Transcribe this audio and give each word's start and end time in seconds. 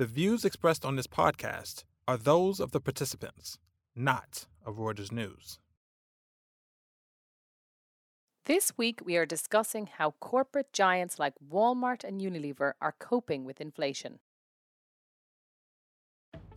The 0.00 0.06
views 0.06 0.46
expressed 0.46 0.86
on 0.86 0.96
this 0.96 1.06
podcast 1.06 1.84
are 2.08 2.16
those 2.16 2.58
of 2.58 2.72
the 2.72 2.80
participants, 2.80 3.58
not 3.94 4.46
of 4.64 4.76
Reuters 4.78 5.12
News. 5.12 5.58
This 8.46 8.72
week, 8.78 9.00
we 9.04 9.18
are 9.18 9.26
discussing 9.26 9.90
how 9.98 10.12
corporate 10.12 10.72
giants 10.72 11.18
like 11.18 11.34
Walmart 11.46 12.02
and 12.02 12.18
Unilever 12.18 12.72
are 12.80 12.94
coping 12.98 13.44
with 13.44 13.60
inflation. 13.60 14.20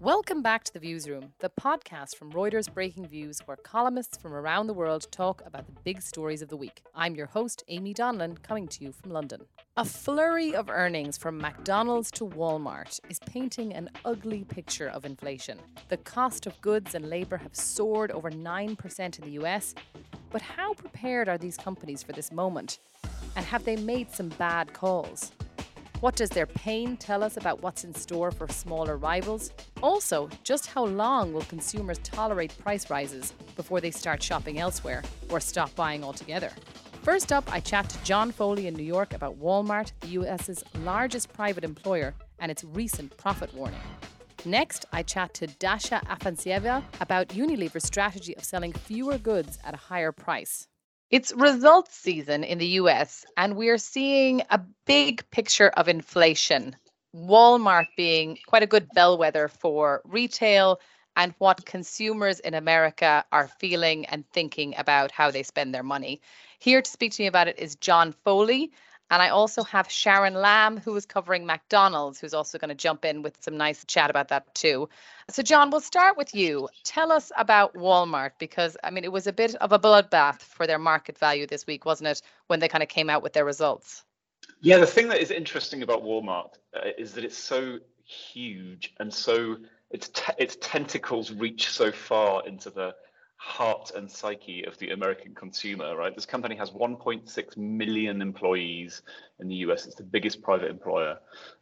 Welcome 0.03 0.41
back 0.41 0.65
to 0.65 0.73
the 0.73 0.79
Views 0.79 1.07
Room, 1.07 1.31
the 1.39 1.49
podcast 1.49 2.17
from 2.17 2.33
Reuters 2.33 2.67
Breaking 2.73 3.07
Views, 3.07 3.39
where 3.45 3.55
columnists 3.55 4.17
from 4.17 4.33
around 4.33 4.67
the 4.67 4.73
world 4.73 5.07
talk 5.11 5.41
about 5.45 5.65
the 5.65 5.79
big 5.85 6.01
stories 6.01 6.41
of 6.41 6.49
the 6.49 6.57
week. 6.57 6.81
I'm 6.93 7.15
your 7.15 7.27
host, 7.27 7.63
Amy 7.69 7.93
Donlan, 7.93 8.43
coming 8.43 8.67
to 8.67 8.83
you 8.83 8.91
from 8.91 9.11
London. 9.11 9.45
A 9.77 9.85
flurry 9.85 10.53
of 10.53 10.69
earnings 10.69 11.17
from 11.17 11.37
McDonald's 11.37 12.11
to 12.11 12.25
Walmart 12.25 12.99
is 13.09 13.19
painting 13.19 13.73
an 13.73 13.89
ugly 14.03 14.43
picture 14.43 14.89
of 14.89 15.05
inflation. 15.05 15.57
The 15.87 15.95
cost 15.95 16.47
of 16.47 16.59
goods 16.59 16.95
and 16.95 17.09
labour 17.09 17.37
have 17.37 17.55
soared 17.55 18.11
over 18.11 18.29
9% 18.29 19.19
in 19.19 19.23
the 19.23 19.41
US. 19.41 19.73
But 20.31 20.41
how 20.41 20.73
prepared 20.73 21.29
are 21.29 21.37
these 21.37 21.55
companies 21.55 22.03
for 22.03 22.11
this 22.11 22.29
moment? 22.29 22.79
And 23.37 23.45
have 23.45 23.63
they 23.63 23.77
made 23.77 24.11
some 24.11 24.27
bad 24.27 24.73
calls? 24.73 25.31
What 26.03 26.17
does 26.17 26.31
their 26.31 26.47
pain 26.47 26.97
tell 26.97 27.23
us 27.23 27.37
about 27.37 27.61
what's 27.61 27.85
in 27.85 27.95
store 27.95 28.29
for 28.29 28.49
smaller 28.49 28.97
rivals? 28.97 29.51
Also, 29.81 30.29
just 30.43 30.65
how 30.65 30.83
long 30.83 31.31
will 31.31 31.43
consumers 31.43 31.97
tolerate 31.99 32.57
price 32.57 32.89
rises 32.89 33.31
before 33.55 33.79
they 33.79 33.89
start 33.89 34.21
shopping 34.21 34.59
elsewhere 34.59 35.01
or 35.29 35.39
stop 35.39 35.73
buying 35.75 36.03
altogether? 36.03 36.51
First 37.03 37.31
up, 37.31 37.49
I 37.49 37.61
chat 37.61 37.87
to 37.87 38.03
John 38.03 38.33
Foley 38.33 38.67
in 38.67 38.73
New 38.73 38.83
York 38.83 39.13
about 39.13 39.39
Walmart, 39.39 39.93
the 40.01 40.09
US's 40.19 40.61
largest 40.79 41.31
private 41.31 41.63
employer, 41.63 42.13
and 42.39 42.51
its 42.51 42.65
recent 42.65 43.15
profit 43.15 43.53
warning. 43.53 43.79
Next, 44.43 44.85
I 44.91 45.03
chat 45.03 45.33
to 45.35 45.47
Dasha 45.47 46.01
Afanasieva 46.07 46.83
about 46.99 47.29
Unilever's 47.29 47.85
strategy 47.85 48.35
of 48.35 48.43
selling 48.43 48.73
fewer 48.73 49.17
goods 49.17 49.57
at 49.63 49.73
a 49.73 49.77
higher 49.77 50.11
price. 50.11 50.67
It's 51.13 51.31
results 51.31 51.95
season 51.95 52.43
in 52.43 52.57
the 52.57 52.81
US, 52.81 53.23
and 53.37 53.55
we're 53.55 53.77
seeing 53.77 54.41
a 54.49 54.59
big 54.87 55.23
picture 55.29 55.69
of 55.69 55.87
inflation. 55.87 56.75
Walmart 57.15 57.85
being 57.95 58.39
quite 58.47 58.63
a 58.63 58.65
good 58.73 58.87
bellwether 58.95 59.47
for 59.47 60.01
retail 60.05 60.79
and 61.15 61.35
what 61.37 61.67
consumers 61.67 62.39
in 62.39 62.55
America 62.55 63.23
are 63.31 63.47
feeling 63.59 64.07
and 64.07 64.27
thinking 64.31 64.73
about 64.75 65.11
how 65.11 65.29
they 65.29 65.43
spend 65.43 65.71
their 65.71 65.83
money. 65.83 66.19
Here 66.57 66.81
to 66.81 66.89
speak 66.89 67.11
to 67.11 67.21
me 67.21 67.27
about 67.27 67.47
it 67.47 67.59
is 67.59 67.75
John 67.75 68.15
Foley, 68.25 68.71
and 69.13 69.21
I 69.21 69.29
also 69.29 69.63
have 69.63 69.91
Sharon 69.91 70.33
Lam, 70.33 70.77
who 70.77 70.95
is 70.95 71.05
covering 71.05 71.45
McDonald's, 71.45 72.19
who's 72.19 72.33
also 72.33 72.57
going 72.57 72.69
to 72.69 72.75
jump 72.75 73.05
in 73.05 73.21
with 73.21 73.37
some 73.41 73.57
nice 73.57 73.85
chat 73.85 74.09
about 74.09 74.29
that 74.29 74.55
too. 74.55 74.89
So, 75.29 75.43
John, 75.43 75.69
we'll 75.69 75.81
start 75.81 76.17
with 76.17 76.33
you. 76.33 76.67
Tell 76.83 77.11
us 77.11 77.31
about 77.37 77.75
Walmart 77.75 78.31
because, 78.39 78.75
I 78.83 78.89
mean, 78.89 79.03
it 79.03 79.11
was 79.11 79.27
a 79.27 79.33
bit 79.33 79.53
of 79.53 79.71
a 79.71 79.77
bloodbath 79.77 80.41
for 80.41 80.65
their 80.65 80.79
market 80.79 81.19
value 81.19 81.45
this 81.45 81.67
week, 81.67 81.85
wasn't 81.85 82.07
it, 82.07 82.23
when 82.47 82.59
they 82.59 82.67
kind 82.67 82.81
of 82.81 82.89
came 82.89 83.07
out 83.07 83.21
with 83.21 83.33
their 83.33 83.45
results? 83.45 84.03
Yeah, 84.61 84.79
the 84.79 84.87
thing 84.87 85.09
that 85.09 85.21
is 85.21 85.29
interesting 85.29 85.83
about 85.83 86.03
Walmart 86.03 86.55
uh, 86.75 86.89
is 86.97 87.13
that 87.13 87.23
it's 87.23 87.37
so 87.37 87.77
huge 88.03 88.95
and 88.99 89.13
so 89.13 89.57
its 89.91 90.09
te- 90.09 90.33
its 90.39 90.57
tentacles 90.59 91.31
reach 91.31 91.69
so 91.69 91.91
far 91.91 92.47
into 92.47 92.71
the 92.71 92.95
heart 93.43 93.91
and 93.93 94.09
psyche 94.09 94.63
of 94.63 94.77
the 94.77 94.91
American 94.91 95.35
consumer, 95.35 95.97
right? 95.97 96.15
This 96.15 96.25
company 96.25 96.55
has 96.55 96.71
1.6 96.71 97.57
million 97.57 98.21
employees 98.21 99.01
in 99.39 99.49
the 99.49 99.55
US. 99.65 99.85
It's 99.85 99.95
the 99.95 100.03
biggest 100.03 100.41
private 100.41 100.71
employer 100.71 101.19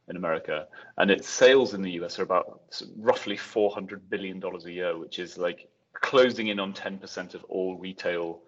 in 0.07 0.15
America. 0.15 0.67
And 0.99 1.09
its 1.09 1.27
sales 1.27 1.73
in 1.73 1.81
the 1.81 1.89
US 2.03 2.19
are 2.19 2.23
about 2.23 2.61
roughly 2.97 3.35
$400 3.35 3.99
billion 4.09 4.41
a 4.43 4.69
year, 4.69 4.95
which 4.95 5.17
is 5.17 5.39
like 5.39 5.69
closing 5.93 6.47
in 6.49 6.59
on 6.59 6.71
10% 6.71 7.33
of 7.33 7.43
all 7.45 7.75
retail 7.77 8.41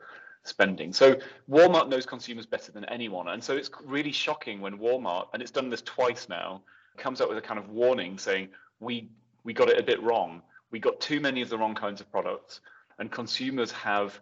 spending. 0.43 0.93
So 0.93 1.15
Walmart 1.49 1.89
knows 1.89 2.05
consumers 2.05 2.45
better 2.45 2.71
than 2.71 2.85
anyone. 2.85 3.29
And 3.29 3.43
so 3.43 3.57
it's 3.57 3.71
really 3.83 4.11
shocking 4.11 4.61
when 4.61 4.77
Walmart, 4.77 5.29
and 5.33 5.41
it's 5.41 5.51
done 5.51 5.71
this 5.71 5.81
twice 5.81 6.29
now, 6.29 6.61
comes 6.97 7.19
up 7.19 7.29
with 7.29 7.39
a 7.39 7.41
kind 7.41 7.59
of 7.59 7.69
warning 7.69 8.19
saying, 8.19 8.49
we, 8.79 9.09
we 9.43 9.53
got 9.53 9.69
it 9.69 9.79
a 9.79 9.83
bit 9.83 10.01
wrong. 10.03 10.43
We 10.69 10.79
got 10.79 11.01
too 11.01 11.19
many 11.19 11.41
of 11.41 11.49
the 11.49 11.57
wrong 11.57 11.73
kinds 11.73 11.99
of 11.99 12.11
products 12.11 12.61
and 12.99 13.11
consumers 13.11 13.71
have 13.71 14.19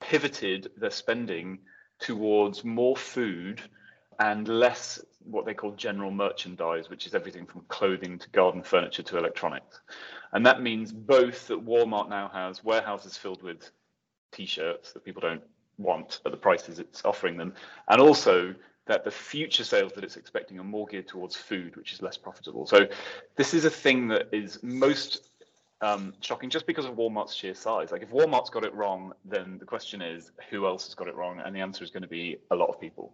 pivoted 0.00 0.70
their 0.76 0.90
spending 0.90 1.58
towards 1.98 2.64
more 2.64 2.96
food 2.96 3.60
and 4.18 4.48
less 4.48 5.00
what 5.24 5.46
they 5.46 5.54
call 5.54 5.72
general 5.72 6.10
merchandise, 6.10 6.90
which 6.90 7.06
is 7.06 7.14
everything 7.14 7.46
from 7.46 7.62
clothing 7.68 8.18
to 8.18 8.28
garden 8.30 8.62
furniture 8.62 9.02
to 9.02 9.18
electronics. 9.18 9.80
And 10.32 10.44
that 10.46 10.62
means 10.62 10.92
both 10.92 11.46
that 11.48 11.64
Walmart 11.64 12.08
now 12.08 12.28
has 12.32 12.64
warehouses 12.64 13.16
filled 13.16 13.42
with 13.42 13.70
t 14.32 14.46
shirts 14.46 14.92
that 14.92 15.04
people 15.04 15.20
don't 15.20 15.42
want 15.78 16.20
at 16.24 16.32
the 16.32 16.38
prices 16.38 16.78
it's 16.78 17.04
offering 17.04 17.36
them, 17.36 17.54
and 17.88 18.00
also 18.00 18.54
that 18.86 19.04
the 19.04 19.10
future 19.10 19.64
sales 19.64 19.92
that 19.92 20.04
it's 20.04 20.16
expecting 20.16 20.58
are 20.58 20.64
more 20.64 20.86
geared 20.86 21.06
towards 21.06 21.36
food, 21.36 21.76
which 21.76 21.92
is 21.92 22.02
less 22.02 22.16
profitable. 22.16 22.66
So, 22.66 22.88
this 23.36 23.54
is 23.54 23.64
a 23.64 23.70
thing 23.70 24.08
that 24.08 24.28
is 24.32 24.60
most 24.62 25.28
um, 25.82 26.14
shocking 26.20 26.48
just 26.48 26.66
because 26.66 26.84
of 26.84 26.94
Walmart's 26.94 27.34
sheer 27.34 27.54
size. 27.54 27.90
Like 27.92 28.02
if 28.02 28.10
Walmart's 28.10 28.50
got 28.50 28.64
it 28.64 28.72
wrong, 28.74 29.12
then 29.24 29.58
the 29.58 29.66
question 29.66 30.00
is 30.00 30.30
who 30.48 30.66
else 30.66 30.86
has 30.86 30.94
got 30.94 31.08
it 31.08 31.14
wrong, 31.14 31.42
and 31.44 31.54
the 31.54 31.60
answer 31.60 31.84
is 31.84 31.90
going 31.90 32.02
to 32.02 32.08
be 32.08 32.38
a 32.50 32.56
lot 32.56 32.68
of 32.68 32.80
people. 32.80 33.12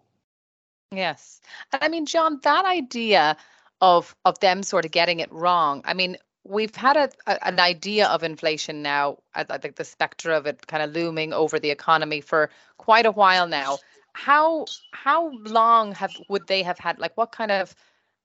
Yes, 0.93 1.41
and 1.73 1.83
I 1.83 1.89
mean, 1.89 2.07
John, 2.07 2.41
that 2.45 2.65
idea 2.65 3.37
of 3.81 4.15
of 4.25 4.39
them 4.41 4.63
sort 4.63 4.85
of 4.85 4.91
getting 4.91 5.21
it 5.21 5.33
wrong. 5.33 5.83
I 5.85 5.95
mean, 5.95 6.19
we've 6.45 6.75
had 6.75 6.97
a, 6.97 7.11
a, 7.27 7.47
an 7.47 7.61
idea 7.61 8.07
of 8.09 8.23
inflation 8.23 8.83
now. 8.83 9.19
I, 9.35 9.47
I 9.49 9.59
think 9.59 9.77
the 9.77 9.85
specter 9.85 10.33
of 10.33 10.47
it 10.47 10.67
kind 10.67 10.83
of 10.83 10.93
looming 10.93 11.33
over 11.33 11.59
the 11.59 11.71
economy 11.71 12.21
for 12.21 12.51
quite 12.77 13.07
a 13.07 13.13
while 13.13 13.49
now. 13.49 13.79
How 14.13 14.67
how 14.93 15.31
long 15.31 15.95
have 15.95 16.13
would 16.29 16.47
they 16.47 16.63
have 16.63 16.79
had? 16.79 16.99
Like, 16.99 17.17
what 17.17 17.33
kind 17.33 17.51
of 17.51 17.75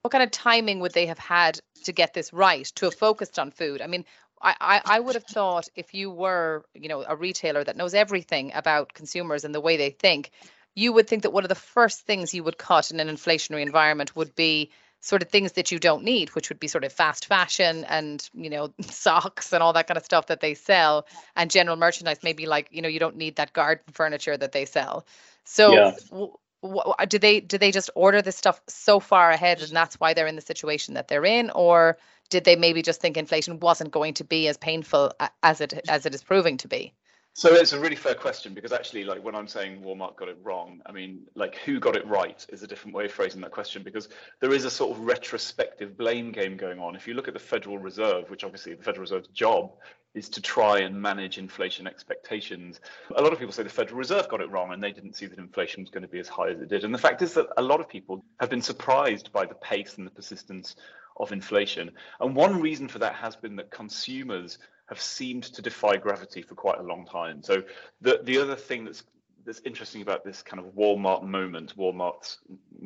what 0.04 0.12
kind 0.12 0.24
of 0.24 0.31
timing 0.31 0.81
would 0.81 0.94
they 0.94 1.06
have 1.06 1.20
had 1.20 1.60
to 1.86 1.94
get 1.94 2.14
this 2.14 2.34
right 2.34 2.66
to 2.75 2.86
have 2.86 2.96
focused 2.96 3.40
on 3.40 3.52
food? 3.52 3.81
I 3.81 3.88
mean, 3.88 4.04
I, 4.44 4.81
I 4.86 5.00
would 5.00 5.16
have 5.16 5.24
thought 5.24 5.70
if 5.76 5.94
you 5.94 6.12
were, 6.12 6.66
you 6.74 6.90
know, 6.90 7.04
a 7.08 7.16
retailer 7.16 7.64
that 7.64 7.78
knows 7.78 7.94
everything 7.94 8.52
about 8.54 8.94
consumers 8.94 9.46
and 9.46 9.56
the 9.56 9.62
way 9.62 9.78
they 9.78 9.92
think, 9.92 10.31
you 10.76 10.92
would 10.92 11.08
think 11.08 11.24
that 11.24 11.31
one 11.31 11.44
of 11.44 11.50
the 11.50 11.56
first 11.56 12.02
things 12.02 12.34
you 12.34 12.44
would 12.44 12.58
cut 12.58 12.92
in 12.92 13.00
an 13.00 13.08
inflationary 13.08 13.62
environment 13.62 14.16
would 14.16 14.36
be 14.36 14.72
sort 15.00 15.22
of 15.22 15.30
things 15.30 15.54
that 15.54 15.72
you 15.72 15.80
don't 15.80 16.04
need, 16.04 16.30
which 16.30 16.50
would 16.50 16.59
be 16.59 16.68
sort 16.68 16.84
of 16.84 16.92
fast 16.94 17.26
fashion 17.26 17.84
and, 17.86 18.30
you 18.34 18.50
know, 18.50 18.74
socks 18.81 19.54
and 19.54 19.62
all 19.62 19.74
that 19.74 19.88
kind 19.88 19.98
of 19.98 20.06
stuff 20.06 20.28
that 20.28 20.40
they 20.40 20.54
sell 20.54 21.06
and 21.36 21.52
general 21.52 21.75
merchandise, 21.75 22.20
maybe 22.24 22.46
like, 22.46 22.68
you 22.72 22.81
know, 22.81 22.88
you 22.88 23.00
don't 23.00 23.18
need 23.18 23.36
that 23.36 23.54
garden 23.54 23.84
furniture 23.92 24.36
that 24.36 24.52
they 24.52 24.66
sell. 24.66 25.06
So 25.44 25.74
yeah. 25.74 25.92
w- 26.10 26.34
w- 26.64 26.94
do 27.08 27.20
they 27.20 27.42
do 27.42 27.58
they 27.58 27.72
just 27.72 27.90
order 27.96 28.22
this 28.22 28.38
stuff 28.38 28.62
so 28.68 29.00
far 29.02 29.30
ahead 29.30 29.62
and 29.62 29.72
that's 29.72 30.00
why 30.00 30.14
they're 30.14 30.28
in 30.28 30.36
the 30.38 30.42
situation 30.42 30.94
that 30.94 31.10
they're 31.10 31.25
in 31.25 31.50
or 31.52 31.98
did 32.30 32.44
they 32.46 32.56
maybe 32.56 32.82
just 32.82 33.02
think 33.02 33.18
inflation 33.18 33.60
wasn't 33.60 33.92
going 33.92 34.14
to 34.16 34.24
be 34.24 34.48
as 34.48 34.58
painful 34.58 35.12
as 35.44 35.62
it 35.62 35.74
as 35.90 36.06
it 36.06 36.16
is 36.16 36.24
proving 36.24 36.58
to 36.58 36.68
be? 36.68 36.94
So 37.36 37.52
it's 37.56 37.74
a 37.74 37.80
really 37.80 37.96
fair 37.96 38.14
question 38.14 38.54
because 38.54 38.72
actually, 38.72 39.06
like 39.06 39.24
when 39.24 39.34
I'm 39.34 39.48
saying 39.48 39.82
Walmart 39.82 40.18
got 40.18 40.30
it 40.30 40.38
wrong, 40.44 40.82
I 40.86 40.92
mean, 40.92 41.22
like 41.34 41.56
who 41.56 41.80
got 41.80 41.96
it 41.96 42.06
right 42.06 42.46
is 42.50 42.62
a 42.62 42.68
different 42.68 42.96
way 42.96 43.06
of 43.06 43.12
phrasing 43.12 43.42
that 43.42 43.50
question 43.50 43.82
because 43.82 44.08
there 44.40 44.54
is 44.54 44.66
a 44.66 44.70
sort 44.70 44.96
of 44.96 45.04
retrospective 45.04 45.98
blame 45.98 46.32
game 46.32 46.58
going 46.58 46.78
on. 46.78 46.96
If 46.96 47.08
you 47.08 47.16
look 47.16 47.28
at 47.28 47.34
the 47.34 47.40
Federal 47.40 47.80
Reserve, 47.80 48.30
which 48.30 48.44
obviously 48.44 48.76
the 48.76 48.84
Federal 48.84 49.02
Reserve's 49.02 49.30
job 49.30 49.72
is 50.14 50.30
to 50.30 50.42
try 50.42 50.82
and 50.82 51.02
manage 51.02 51.40
inflation 51.40 51.88
expectations. 51.88 52.82
A 53.16 53.22
lot 53.22 53.34
of 53.34 53.40
people 53.40 53.52
say 53.52 53.64
the 53.64 53.70
Federal 53.70 53.98
Reserve 53.98 54.30
got 54.30 54.42
it 54.42 54.52
wrong 54.52 54.72
and 54.72 54.84
they 54.84 54.92
didn't 54.92 55.16
see 55.16 55.26
that 55.26 55.40
inflation 55.40 55.82
was 55.82 55.90
going 55.90 56.04
to 56.04 56.08
be 56.08 56.20
as 56.20 56.28
high 56.28 56.50
as 56.50 56.62
it 56.62 56.70
did. 56.70 56.84
And 56.84 56.94
the 56.94 57.00
fact 57.00 57.24
is 57.24 57.34
that 57.34 57.48
a 57.58 57.64
lot 57.64 57.80
of 57.80 57.90
people 57.90 58.24
have 58.40 58.52
been 58.52 58.62
surprised 58.62 59.32
by 59.32 59.48
the 59.48 59.56
pace 59.56 59.98
and 59.98 60.06
the 60.06 60.12
persistence 60.12 60.76
of 61.18 61.32
inflation. 61.32 61.92
And 62.20 62.36
one 62.36 62.62
reason 62.62 62.88
for 62.88 63.00
that 63.00 63.16
has 63.16 63.36
been 63.36 63.56
that 63.56 63.72
consumers 63.72 64.60
have 64.94 65.01
seemed 65.01 65.44
to 65.44 65.62
defy 65.62 65.98
gravity 65.98 66.42
for 66.42 66.56
quite 66.56 66.80
a 66.80 66.84
long 66.84 67.06
time. 67.06 67.42
So 67.42 67.63
the 68.01 68.22
the 68.24 68.38
other 68.38 68.56
thing 68.56 68.86
that's 68.86 69.04
that's 69.45 69.62
interesting 69.66 70.01
about 70.01 70.24
this 70.24 70.42
kind 70.42 70.63
of 70.63 70.74
Walmart 70.74 71.24
moment, 71.24 71.75
Walmart's 71.75 72.38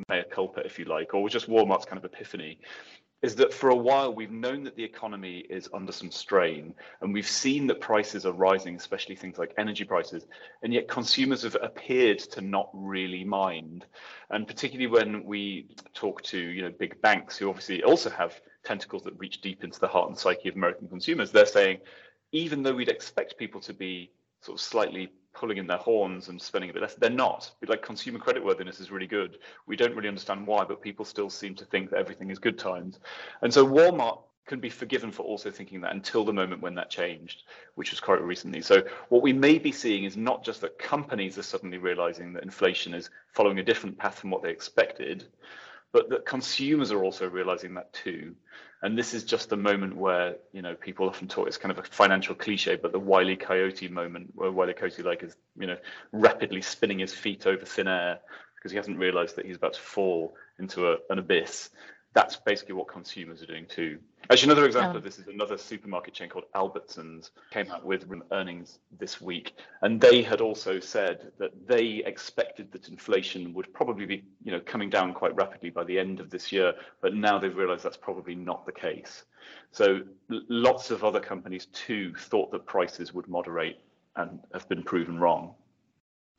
mea 0.09 0.23
culpa, 0.31 0.61
if 0.65 0.79
you 0.79 0.85
like, 0.85 1.13
or 1.13 1.29
just 1.29 1.47
Walmart's 1.47 1.85
kind 1.85 1.97
of 1.97 2.05
epiphany, 2.05 2.59
is 3.21 3.35
that 3.35 3.53
for 3.53 3.69
a 3.69 3.75
while 3.75 4.13
we've 4.13 4.31
known 4.31 4.63
that 4.63 4.75
the 4.75 4.83
economy 4.83 5.39
is 5.49 5.67
under 5.73 5.91
some 5.91 6.11
strain 6.11 6.73
and 7.01 7.13
we've 7.13 7.27
seen 7.27 7.67
that 7.67 7.81
prices 7.81 8.25
are 8.25 8.31
rising, 8.31 8.75
especially 8.75 9.15
things 9.15 9.37
like 9.37 9.53
energy 9.57 9.83
prices, 9.83 10.25
and 10.63 10.73
yet 10.73 10.87
consumers 10.87 11.43
have 11.43 11.57
appeared 11.61 12.19
to 12.19 12.41
not 12.41 12.69
really 12.73 13.23
mind. 13.23 13.85
And 14.29 14.47
particularly 14.47 14.87
when 14.87 15.25
we 15.25 15.67
talk 15.93 16.21
to 16.23 16.39
you 16.39 16.61
know 16.61 16.71
big 16.71 17.01
banks 17.01 17.37
who 17.37 17.49
obviously 17.49 17.83
also 17.83 18.09
have 18.09 18.39
tentacles 18.67 19.03
that 19.03 19.17
reach 19.17 19.41
deep 19.41 19.63
into 19.63 19.79
the 19.79 19.87
heart 19.87 20.09
and 20.09 20.17
psyche 20.17 20.49
of 20.49 20.55
American 20.55 20.87
consumers, 20.87 21.31
they're 21.31 21.45
saying 21.45 21.79
even 22.31 22.61
though 22.61 22.75
we'd 22.75 22.89
expect 22.89 23.37
people 23.37 23.61
to 23.61 23.73
be 23.73 24.11
sort 24.41 24.59
of 24.59 24.61
slightly 24.61 25.09
pulling 25.33 25.57
in 25.57 25.67
their 25.67 25.77
horns 25.77 26.29
and 26.29 26.41
spending 26.41 26.69
a 26.69 26.73
bit 26.73 26.81
less. 26.81 26.95
They're 26.95 27.09
not. 27.09 27.51
Like 27.67 27.83
consumer 27.83 28.17
credit 28.17 28.43
worthiness 28.43 28.79
is 28.79 28.89
really 28.89 29.07
good. 29.07 29.37
We 29.67 29.75
don't 29.75 29.95
really 29.95 30.07
understand 30.07 30.47
why, 30.47 30.63
but 30.65 30.81
people 30.81 31.05
still 31.05 31.29
seem 31.29 31.53
to 31.55 31.65
think 31.65 31.91
that 31.91 31.99
everything 31.99 32.31
is 32.31 32.39
good 32.39 32.57
times. 32.57 32.99
And 33.41 33.53
so 33.53 33.65
Walmart 33.65 34.19
can 34.47 34.59
be 34.59 34.69
forgiven 34.69 35.11
for 35.11 35.23
also 35.23 35.51
thinking 35.51 35.81
that 35.81 35.91
until 35.91 36.23
the 36.25 36.33
moment 36.33 36.61
when 36.61 36.73
that 36.75 36.89
changed, 36.89 37.43
which 37.75 37.91
was 37.91 37.99
quite 37.99 38.21
recently. 38.21 38.61
So 38.61 38.83
what 39.09 39.21
we 39.21 39.33
may 39.33 39.59
be 39.59 39.71
seeing 39.71 40.05
is 40.05 40.17
not 40.17 40.43
just 40.43 40.61
that 40.61 40.79
companies 40.79 41.37
are 41.37 41.43
suddenly 41.43 41.77
realizing 41.77 42.33
that 42.33 42.43
inflation 42.43 42.93
is 42.93 43.09
following 43.33 43.59
a 43.59 43.63
different 43.63 43.97
path 43.97 44.17
from 44.17 44.31
what 44.31 44.41
they 44.41 44.49
expected, 44.49 45.25
but 45.91 46.09
that 46.09 46.25
consumers 46.25 46.91
are 46.91 47.03
also 47.03 47.27
realizing 47.27 47.75
that 47.75 47.91
too. 47.93 48.35
And 48.81 48.97
this 48.97 49.13
is 49.13 49.23
just 49.23 49.49
the 49.49 49.57
moment 49.57 49.95
where, 49.95 50.35
you 50.53 50.61
know, 50.61 50.75
people 50.75 51.09
often 51.09 51.27
talk, 51.27 51.47
it's 51.47 51.57
kind 51.57 51.71
of 51.71 51.79
a 51.79 51.83
financial 51.83 52.35
cliche, 52.35 52.75
but 52.75 52.91
the 52.91 52.99
Wiley 52.99 53.35
Coyote 53.35 53.87
moment 53.87 54.31
where 54.35 54.51
Wiley 54.51 54.73
Coyote 54.73 55.01
like 55.01 55.23
is, 55.23 55.35
you 55.57 55.65
know, 55.65 55.77
rapidly 56.11 56.61
spinning 56.61 56.99
his 56.99 57.13
feet 57.13 57.47
over 57.47 57.65
thin 57.65 57.87
air 57.87 58.19
because 58.55 58.71
he 58.71 58.77
hasn't 58.77 58.99
realized 58.99 59.35
that 59.35 59.45
he's 59.45 59.55
about 59.55 59.73
to 59.73 59.79
fall 59.79 60.35
into 60.59 60.91
a, 60.91 60.97
an 61.09 61.19
abyss 61.19 61.69
that's 62.17 62.35
basically 62.35 62.73
what 62.73 62.87
consumers 62.87 63.43
are 63.43 63.45
doing 63.45 63.67
too. 63.67 63.99
Actually, 64.31 64.51
another 64.51 64.65
example 64.65 64.93
oh. 64.95 64.97
of 64.97 65.03
this 65.03 65.19
is 65.19 65.27
another 65.27 65.55
supermarket 65.55 66.15
chain 66.15 66.29
called 66.29 66.45
Albertsons 66.55 67.29
came 67.51 67.69
out 67.71 67.85
with 67.85 68.09
earnings 68.31 68.79
this 68.99 69.21
week, 69.21 69.53
and 69.83 70.01
they 70.01 70.23
had 70.23 70.41
also 70.41 70.79
said 70.79 71.31
that 71.37 71.51
they 71.67 72.01
expected 72.07 72.71
that 72.71 72.87
inflation 72.87 73.53
would 73.53 73.71
probably 73.71 74.07
be, 74.07 74.23
you 74.43 74.51
know, 74.51 74.59
coming 74.59 74.89
down 74.89 75.13
quite 75.13 75.35
rapidly 75.35 75.69
by 75.69 75.83
the 75.83 75.99
end 75.99 76.19
of 76.19 76.31
this 76.31 76.51
year, 76.51 76.73
but 77.01 77.13
now 77.13 77.37
they've 77.37 77.55
realised 77.55 77.83
that's 77.83 77.97
probably 77.97 78.33
not 78.33 78.65
the 78.65 78.71
case. 78.71 79.25
So 79.71 79.99
lots 80.29 80.89
of 80.89 81.03
other 81.03 81.19
companies 81.19 81.67
too 81.67 82.15
thought 82.15 82.49
that 82.51 82.65
prices 82.65 83.13
would 83.13 83.27
moderate 83.27 83.79
and 84.15 84.39
have 84.53 84.67
been 84.67 84.81
proven 84.81 85.19
wrong. 85.19 85.53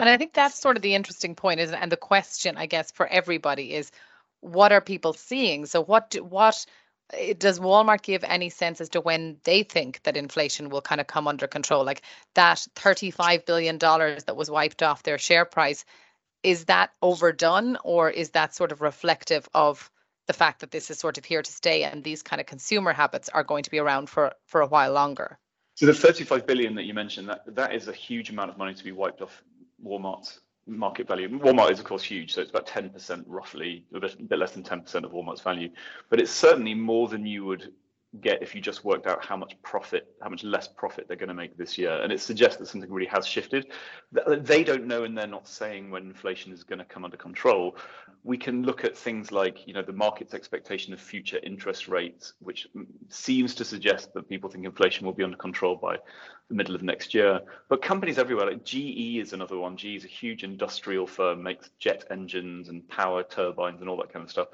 And 0.01 0.09
I 0.09 0.17
think 0.17 0.33
that's 0.33 0.59
sort 0.59 0.77
of 0.77 0.83
the 0.83 0.95
interesting 0.95 1.37
point, 1.37 1.61
isn't 1.61 1.75
it? 1.75 1.81
And 1.81 1.91
the 1.91 1.97
question, 1.97 2.57
I 2.57 2.67
guess, 2.67 2.91
for 2.91 3.07
everybody 3.07 3.75
is 3.75 3.93
what 4.41 4.73
are 4.73 4.81
people 4.81 5.13
seeing? 5.13 5.67
So 5.67 5.83
what 5.83 6.17
what 6.21 6.65
eh, 7.13 7.35
does 7.37 7.59
Walmart 7.59 8.03
give 8.03 8.25
any 8.25 8.51
sense 8.51 8.81
as 8.81 8.91
to 8.91 9.01
when 9.01 9.39
they 9.45 9.63
think 9.63 10.03
that 10.03 10.17
inflation 10.17 10.71
will 10.71 10.83
kind 10.83 11.01
of 11.01 11.07
come 11.07 11.29
under 11.29 11.47
control? 11.47 11.85
Like 11.85 12.03
that 12.35 12.67
$35 12.77 13.47
billion 13.47 13.79
that 13.79 14.37
was 14.37 14.51
wiped 14.51 14.83
off 14.83 15.03
their 15.03 15.19
share 15.19 15.45
price, 15.45 15.85
is 16.43 16.67
that 16.67 16.91
overdone 17.03 17.77
or 17.85 18.11
is 18.11 18.31
that 18.31 18.55
sort 18.55 18.73
of 18.73 18.81
reflective 18.81 19.49
of 19.55 19.91
the 20.27 20.33
fact 20.33 20.61
that 20.61 20.71
this 20.71 20.91
is 20.91 20.99
sort 20.99 21.19
of 21.19 21.25
here 21.25 21.43
to 21.43 21.53
stay 21.53 21.85
and 21.85 22.05
these 22.05 22.23
kind 22.23 22.41
of 22.41 22.47
consumer 22.47 22.93
habits 22.93 23.29
are 23.31 23.45
going 23.45 23.65
to 23.65 23.71
be 23.71 23.79
around 23.79 24.11
for, 24.11 24.33
for 24.47 24.61
a 24.61 24.67
while 24.67 24.93
longer? 24.93 25.39
So 25.75 25.87
the 25.87 25.95
35 25.95 26.47
billion 26.47 26.75
that 26.75 26.85
you 26.85 26.95
mentioned, 26.95 27.29
that 27.29 27.55
that 27.55 27.75
is 27.75 27.89
a 27.89 27.93
huge 27.93 28.31
amount 28.31 28.51
of 28.51 28.59
money 28.59 28.75
to 28.75 28.85
be 28.85 28.93
wiped 28.93 29.23
off 29.23 29.43
Walmart's 29.85 30.41
market 30.69 31.09
value. 31.09 31.29
Walmart 31.29 31.73
is 31.73 31.81
of 31.81 31.85
course 31.85 32.03
huge, 32.03 32.35
so 32.35 32.41
it's 32.43 32.51
about 32.51 32.67
10% 32.67 33.25
roughly, 33.27 33.85
a 33.95 34.01
bit, 34.01 34.15
a 34.15 34.23
bit 34.23 34.39
less 34.39 34.53
than 34.53 34.63
10% 34.63 35.05
of 35.05 35.13
Walmart's 35.13 35.41
value, 35.41 35.71
but 36.11 36.21
it's 36.21 36.31
certainly 36.31 36.75
more 36.75 37.09
than 37.09 37.27
you 37.27 37.45
would 37.45 37.73
get 38.23 38.43
if 38.43 38.55
you 38.55 38.61
just 38.61 38.87
worked 38.87 39.07
out 39.07 39.23
how 39.23 39.37
much 39.37 39.55
profit, 39.63 40.15
how 40.23 40.31
much 40.31 40.43
less 40.43 40.67
profit 40.67 41.07
they're 41.07 41.17
going 41.17 41.29
to 41.29 41.35
make 41.35 41.59
this 41.59 41.77
year. 41.77 42.01
And 42.03 42.11
it 42.11 42.21
suggests 42.21 42.57
that 42.57 42.67
something 42.67 42.91
really 42.91 43.09
has 43.09 43.27
shifted. 43.27 43.71
They 44.39 44.65
don't 44.65 44.87
know, 44.87 45.05
and 45.05 45.17
they're 45.17 45.27
not 45.27 45.47
saying 45.47 45.91
when 45.91 46.05
inflation 46.05 46.51
is 46.51 46.65
going 46.65 46.79
to 46.79 46.87
come 46.87 47.05
under 47.05 47.19
control. 47.19 47.77
We 48.25 48.39
can 48.39 48.63
look 48.63 48.83
at 48.85 48.97
things 48.97 49.31
like, 49.31 49.67
you 49.67 49.75
know, 49.75 49.83
the 49.83 49.93
market's 49.93 50.33
expectation 50.33 50.95
of 50.95 51.01
future 51.01 51.39
interest 51.43 51.87
rates, 51.87 52.33
which 52.39 52.67
seems 53.11 53.55
to 53.57 53.65
suggest 53.65 54.15
that 54.15 54.27
people 54.27 54.49
think 54.49 54.65
inflation 54.65 55.05
will 55.05 55.13
be 55.13 55.25
under 55.25 55.37
control 55.37 55.77
by 55.77 55.99
the 56.49 56.55
middle 56.55 56.75
of 56.75 56.83
next 56.83 57.15
year. 57.15 57.41
But 57.69 57.83
companies 57.83 58.19
everywhere, 58.19 58.47
like 58.47 58.65
GE 58.65 59.19
is 59.19 59.33
another 59.33 59.59
one. 59.59 59.77
GE 59.77 59.97
is 59.97 60.05
a 60.05 60.09
huge 60.09 60.45
industrial 60.45 61.07
firm, 61.07 61.43
makes 61.43 61.71
jet 61.79 62.05
engines 62.11 62.69
and 62.69 62.89
power 62.89 63.23
turbines 63.23 63.81
and 63.81 63.89
all 63.89 63.97
that 63.99 64.13
kind 64.13 64.25
of 64.25 64.31
stuff 64.31 64.49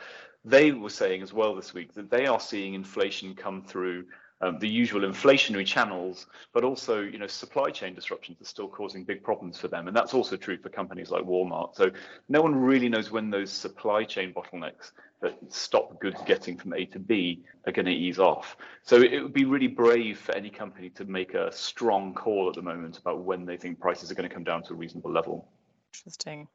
they 0.45 0.73
were 0.73 0.91
saying 0.91 1.23
as 1.23 1.33
well 1.33 1.55
this 1.55 1.73
week 1.73 1.95
that 1.95 2.11
they 2.11 2.27
are 2.27 2.41
seeing 2.41 2.75
inflation 2.75 3.35
come 3.35 3.63
through 3.63 4.05
um, 4.41 4.59
the 4.59 4.69
usual 4.69 5.03
inflationary 5.03 5.65
channels, 5.65 6.27
but 6.53 6.65
also, 6.65 7.01
you 7.01 7.19
know, 7.19 7.27
supply 7.27 7.71
chain 7.71 7.95
disruptions 7.95 8.43
are 8.43 8.47
still 8.47 8.69
causing 8.69 9.05
big 9.05 9.23
problems 9.23 9.59
for 9.59 9.69
them, 9.69 9.89
and 9.89 9.97
that's 9.97 10.13
also 10.13 10.37
true 10.37 10.59
for 10.59 10.69
companies 10.69 11.11
like 11.11 11.23
Walmart. 11.23 11.75
So 11.75 11.91
no 12.29 12.43
one 12.43 12.55
really 12.55 12.89
knows 12.89 13.11
when 13.11 13.31
those 13.31 13.51
supply 13.51 14.05
chain 14.05 14.35
bottlenecks 14.35 14.91
that 15.25 15.53
stop 15.53 16.01
goods 16.01 16.21
getting 16.27 16.57
from 16.57 16.75
A 16.75 16.85
to 16.87 16.99
B 16.99 17.43
are 17.67 17.73
going 17.73 17.87
to 17.87 17.93
ease 17.93 18.19
off. 18.19 18.57
So 18.83 18.97
it 18.97 19.23
would 19.23 19.33
be 19.33 19.45
really 19.45 19.67
brave 19.67 20.19
for 20.19 20.35
any 20.35 20.51
company 20.51 20.91
to 20.91 21.05
make 21.05 21.35
a 21.35 21.51
strong 21.51 22.15
call 22.15 22.49
at 22.49 22.55
the 22.55 22.63
moment 22.63 22.99
about 22.99 23.21
when 23.21 23.45
they 23.45 23.57
think 23.57 23.81
prices 23.81 24.11
are 24.11 24.15
going 24.15 24.29
to 24.29 24.35
come 24.35 24.45
down 24.45 24.63
to 24.65 24.75
a 24.75 24.77
reasonable 24.77 25.11
level. 25.11 25.49
Interesting. 25.95 26.47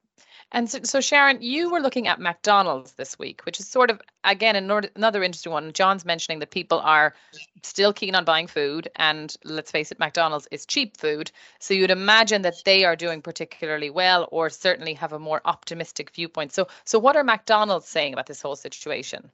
And 0.51 0.69
so, 0.69 0.79
so, 0.83 0.99
Sharon, 0.99 1.41
you 1.41 1.69
were 1.69 1.79
looking 1.79 2.07
at 2.07 2.19
McDonald's 2.19 2.93
this 2.93 3.19
week, 3.19 3.41
which 3.45 3.59
is 3.59 3.67
sort 3.67 3.91
of 3.91 4.01
again 4.23 4.55
another 4.55 5.23
interesting 5.23 5.51
one. 5.51 5.71
John's 5.73 6.05
mentioning 6.05 6.39
that 6.39 6.49
people 6.49 6.79
are 6.79 7.13
still 7.61 7.93
keen 7.93 8.15
on 8.15 8.25
buying 8.25 8.47
food, 8.47 8.89
and 8.95 9.35
let's 9.43 9.69
face 9.71 9.91
it, 9.91 9.99
McDonald's 9.99 10.47
is 10.51 10.65
cheap 10.65 10.97
food. 10.97 11.31
So 11.59 11.73
you'd 11.73 11.91
imagine 11.91 12.41
that 12.41 12.63
they 12.65 12.83
are 12.83 12.95
doing 12.95 13.21
particularly 13.21 13.91
well, 13.91 14.27
or 14.31 14.49
certainly 14.49 14.95
have 14.95 15.13
a 15.13 15.19
more 15.19 15.41
optimistic 15.45 16.11
viewpoint. 16.15 16.51
So, 16.51 16.67
so 16.83 16.97
what 16.97 17.15
are 17.15 17.23
McDonald's 17.23 17.87
saying 17.87 18.13
about 18.13 18.25
this 18.25 18.41
whole 18.41 18.55
situation? 18.55 19.31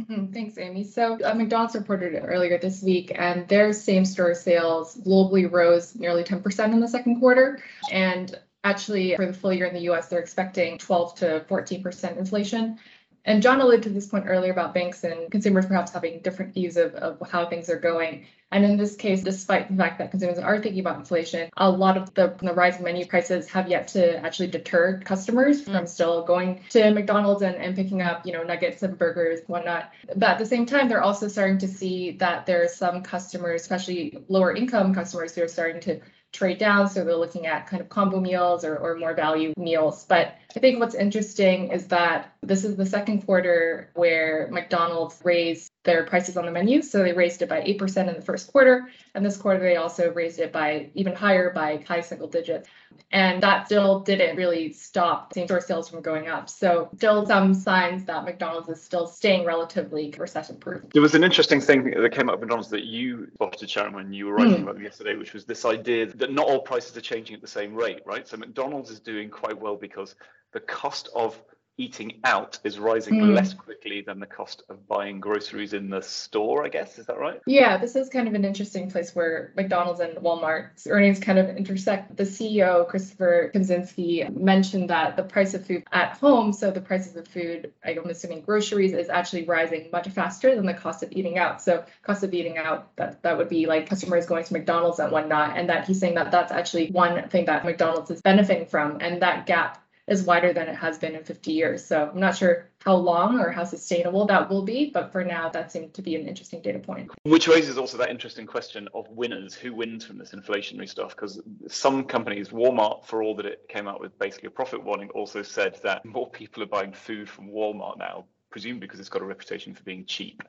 Mm-hmm. 0.00 0.32
Thanks, 0.32 0.58
Amy. 0.58 0.84
So 0.84 1.18
uh, 1.24 1.34
McDonald's 1.34 1.74
reported 1.74 2.20
earlier 2.24 2.58
this 2.58 2.82
week, 2.82 3.12
and 3.14 3.46
their 3.48 3.72
same-store 3.72 4.34
sales 4.34 4.96
globally 4.96 5.50
rose 5.50 5.94
nearly 5.94 6.24
10% 6.24 6.72
in 6.72 6.80
the 6.80 6.88
second 6.88 7.20
quarter, 7.20 7.60
and 7.92 8.36
Actually, 8.64 9.14
for 9.14 9.26
the 9.26 9.32
full 9.34 9.52
year 9.52 9.66
in 9.66 9.74
the 9.74 9.92
US, 9.92 10.08
they're 10.08 10.20
expecting 10.20 10.78
12 10.78 11.14
to 11.16 11.46
14% 11.48 12.16
inflation. 12.16 12.78
And 13.26 13.42
John 13.42 13.60
alluded 13.60 13.84
to 13.84 13.90
this 13.90 14.06
point 14.06 14.24
earlier 14.26 14.52
about 14.52 14.74
banks 14.74 15.02
and 15.04 15.30
consumers 15.30 15.64
perhaps 15.66 15.92
having 15.92 16.20
different 16.20 16.52
views 16.52 16.76
of, 16.76 16.94
of 16.94 17.30
how 17.30 17.46
things 17.46 17.70
are 17.70 17.78
going. 17.78 18.26
And 18.52 18.64
in 18.64 18.76
this 18.76 18.96
case, 18.96 19.22
despite 19.22 19.70
the 19.70 19.76
fact 19.76 19.98
that 19.98 20.10
consumers 20.10 20.38
are 20.38 20.60
thinking 20.62 20.80
about 20.80 20.98
inflation, 20.98 21.50
a 21.56 21.70
lot 21.70 21.96
of 21.96 22.12
the, 22.14 22.36
the 22.40 22.52
rising 22.52 22.84
menu 22.84 23.06
prices 23.06 23.48
have 23.48 23.68
yet 23.68 23.88
to 23.88 24.18
actually 24.18 24.48
deter 24.48 25.00
customers 25.04 25.62
mm. 25.62 25.72
from 25.72 25.86
still 25.86 26.22
going 26.24 26.60
to 26.70 26.90
McDonald's 26.90 27.42
and, 27.42 27.56
and 27.56 27.74
picking 27.74 28.02
up, 28.02 28.24
you 28.26 28.32
know, 28.32 28.42
nuggets 28.42 28.82
and 28.82 28.96
burgers, 28.96 29.40
whatnot. 29.46 29.90
But 30.14 30.30
at 30.30 30.38
the 30.38 30.46
same 30.46 30.66
time, 30.66 30.88
they're 30.88 31.02
also 31.02 31.26
starting 31.28 31.58
to 31.58 31.68
see 31.68 32.12
that 32.18 32.46
there 32.46 32.62
are 32.62 32.68
some 32.68 33.02
customers, 33.02 33.62
especially 33.62 34.22
lower 34.28 34.54
income 34.54 34.94
customers, 34.94 35.34
who 35.34 35.42
are 35.42 35.48
starting 35.48 35.80
to 35.82 36.00
trade 36.34 36.58
down. 36.58 36.88
So 36.88 37.04
they're 37.04 37.16
looking 37.16 37.46
at 37.46 37.66
kind 37.66 37.80
of 37.80 37.88
combo 37.88 38.20
meals 38.20 38.64
or, 38.64 38.76
or 38.76 38.96
more 38.96 39.14
value 39.14 39.54
meals. 39.56 40.04
But 40.06 40.36
I 40.56 40.60
think 40.60 40.78
what's 40.78 40.94
interesting 40.94 41.72
is 41.72 41.88
that 41.88 42.32
this 42.42 42.64
is 42.64 42.76
the 42.76 42.86
second 42.86 43.22
quarter 43.26 43.90
where 43.94 44.48
McDonald's 44.52 45.20
raised 45.24 45.72
their 45.84 46.04
prices 46.04 46.36
on 46.36 46.46
the 46.46 46.50
menu. 46.50 46.80
So 46.82 47.02
they 47.02 47.12
raised 47.12 47.42
it 47.42 47.48
by 47.48 47.60
8% 47.60 48.08
in 48.08 48.14
the 48.14 48.22
first 48.22 48.50
quarter. 48.50 48.88
And 49.14 49.24
this 49.24 49.36
quarter, 49.36 49.60
they 49.60 49.76
also 49.76 50.12
raised 50.12 50.38
it 50.38 50.52
by 50.52 50.90
even 50.94 51.14
higher 51.14 51.50
by 51.50 51.84
high 51.86 52.00
single 52.00 52.28
digits. 52.28 52.68
And 53.10 53.42
that 53.42 53.66
still 53.66 54.00
didn't 54.00 54.36
really 54.36 54.72
stop 54.72 55.34
same 55.34 55.46
store 55.46 55.60
sales 55.60 55.88
from 55.88 56.00
going 56.00 56.28
up. 56.28 56.48
So 56.48 56.88
still 56.96 57.26
some 57.26 57.52
signs 57.52 58.04
that 58.04 58.24
McDonald's 58.24 58.68
is 58.68 58.82
still 58.82 59.06
staying 59.06 59.44
relatively 59.44 60.14
recession 60.16 60.56
proof. 60.56 60.82
There 60.92 61.02
was 61.02 61.14
an 61.14 61.24
interesting 61.24 61.60
thing 61.60 61.90
that 61.90 62.12
came 62.12 62.28
up 62.28 62.36
at 62.36 62.40
McDonald's 62.40 62.70
that 62.70 62.84
you 62.84 63.28
spotted, 63.34 63.68
Sharon, 63.68 63.92
when 63.92 64.12
you 64.12 64.26
were 64.26 64.34
writing 64.34 64.58
mm. 64.58 64.62
about 64.62 64.80
yesterday, 64.80 65.16
which 65.16 65.34
was 65.34 65.44
this 65.44 65.64
idea 65.64 66.06
that 66.06 66.32
not 66.32 66.46
all 66.46 66.60
prices 66.60 66.96
are 66.96 67.02
changing 67.02 67.34
at 67.34 67.42
the 67.42 67.48
same 67.48 67.74
rate, 67.74 68.00
right? 68.06 68.26
So 68.26 68.36
McDonald's 68.36 68.90
is 68.90 69.00
doing 69.00 69.28
quite 69.28 69.60
well 69.60 69.76
because 69.76 70.14
the 70.54 70.60
cost 70.60 71.10
of 71.14 71.38
eating 71.76 72.20
out 72.22 72.58
is 72.62 72.78
rising 72.78 73.14
mm. 73.14 73.34
less 73.34 73.52
quickly 73.52 74.00
than 74.00 74.20
the 74.20 74.26
cost 74.26 74.62
of 74.68 74.86
buying 74.86 75.18
groceries 75.18 75.72
in 75.72 75.90
the 75.90 76.00
store, 76.00 76.64
I 76.64 76.68
guess. 76.68 76.98
Is 76.98 77.06
that 77.06 77.18
right? 77.18 77.40
Yeah, 77.46 77.78
this 77.78 77.96
is 77.96 78.08
kind 78.08 78.28
of 78.28 78.34
an 78.34 78.44
interesting 78.44 78.90
place 78.90 79.14
where 79.14 79.52
McDonald's 79.56 80.00
and 80.00 80.16
Walmart's 80.18 80.86
earnings 80.86 81.18
kind 81.18 81.38
of 81.38 81.48
intersect. 81.48 82.16
The 82.16 82.22
CEO, 82.22 82.86
Christopher 82.86 83.50
Kempczinski, 83.52 84.36
mentioned 84.36 84.90
that 84.90 85.16
the 85.16 85.24
price 85.24 85.54
of 85.54 85.66
food 85.66 85.82
at 85.90 86.16
home, 86.18 86.52
so 86.52 86.70
the 86.70 86.80
prices 86.80 87.16
of 87.16 87.26
food, 87.26 87.72
I'm 87.84 88.08
assuming 88.08 88.42
groceries, 88.42 88.92
is 88.92 89.08
actually 89.08 89.44
rising 89.44 89.88
much 89.90 90.08
faster 90.10 90.54
than 90.54 90.66
the 90.66 90.74
cost 90.74 91.02
of 91.02 91.10
eating 91.10 91.38
out. 91.38 91.60
So 91.60 91.84
cost 92.02 92.22
of 92.22 92.32
eating 92.32 92.56
out, 92.56 92.94
that, 92.96 93.22
that 93.22 93.36
would 93.36 93.48
be 93.48 93.66
like 93.66 93.88
customers 93.88 94.26
going 94.26 94.44
to 94.44 94.52
McDonald's 94.52 95.00
and 95.00 95.10
whatnot. 95.10 95.58
And 95.58 95.68
that 95.68 95.88
he's 95.88 95.98
saying 95.98 96.14
that 96.14 96.30
that's 96.30 96.52
actually 96.52 96.92
one 96.92 97.28
thing 97.30 97.46
that 97.46 97.64
McDonald's 97.64 98.12
is 98.12 98.22
benefiting 98.22 98.66
from. 98.66 98.98
And 99.00 99.22
that 99.22 99.46
gap 99.46 99.83
is 100.06 100.24
wider 100.24 100.52
than 100.52 100.68
it 100.68 100.76
has 100.76 100.98
been 100.98 101.14
in 101.14 101.24
50 101.24 101.52
years. 101.52 101.84
So 101.84 102.10
I'm 102.12 102.20
not 102.20 102.36
sure 102.36 102.68
how 102.84 102.96
long 102.96 103.40
or 103.40 103.50
how 103.50 103.64
sustainable 103.64 104.26
that 104.26 104.50
will 104.50 104.62
be, 104.62 104.90
but 104.92 105.10
for 105.10 105.24
now, 105.24 105.48
that 105.48 105.72
seemed 105.72 105.94
to 105.94 106.02
be 106.02 106.14
an 106.16 106.28
interesting 106.28 106.60
data 106.60 106.78
point. 106.78 107.10
Which 107.22 107.48
raises 107.48 107.78
also 107.78 107.96
that 107.98 108.10
interesting 108.10 108.46
question 108.46 108.88
of 108.94 109.08
winners. 109.08 109.54
Who 109.54 109.74
wins 109.74 110.04
from 110.04 110.18
this 110.18 110.32
inflationary 110.32 110.88
stuff? 110.88 111.16
Because 111.16 111.40
some 111.68 112.04
companies, 112.04 112.50
Walmart, 112.50 113.06
for 113.06 113.22
all 113.22 113.34
that 113.36 113.46
it 113.46 113.66
came 113.68 113.88
out 113.88 114.00
with 114.00 114.18
basically 114.18 114.48
a 114.48 114.50
profit 114.50 114.84
warning, 114.84 115.08
also 115.10 115.42
said 115.42 115.80
that 115.82 116.04
more 116.04 116.28
people 116.28 116.62
are 116.62 116.66
buying 116.66 116.92
food 116.92 117.28
from 117.28 117.48
Walmart 117.48 117.98
now 117.98 118.26
presumably 118.54 118.86
because 118.86 119.00
it's 119.00 119.08
got 119.08 119.20
a 119.20 119.24
reputation 119.24 119.74
for 119.74 119.82
being 119.82 120.04
cheap. 120.04 120.44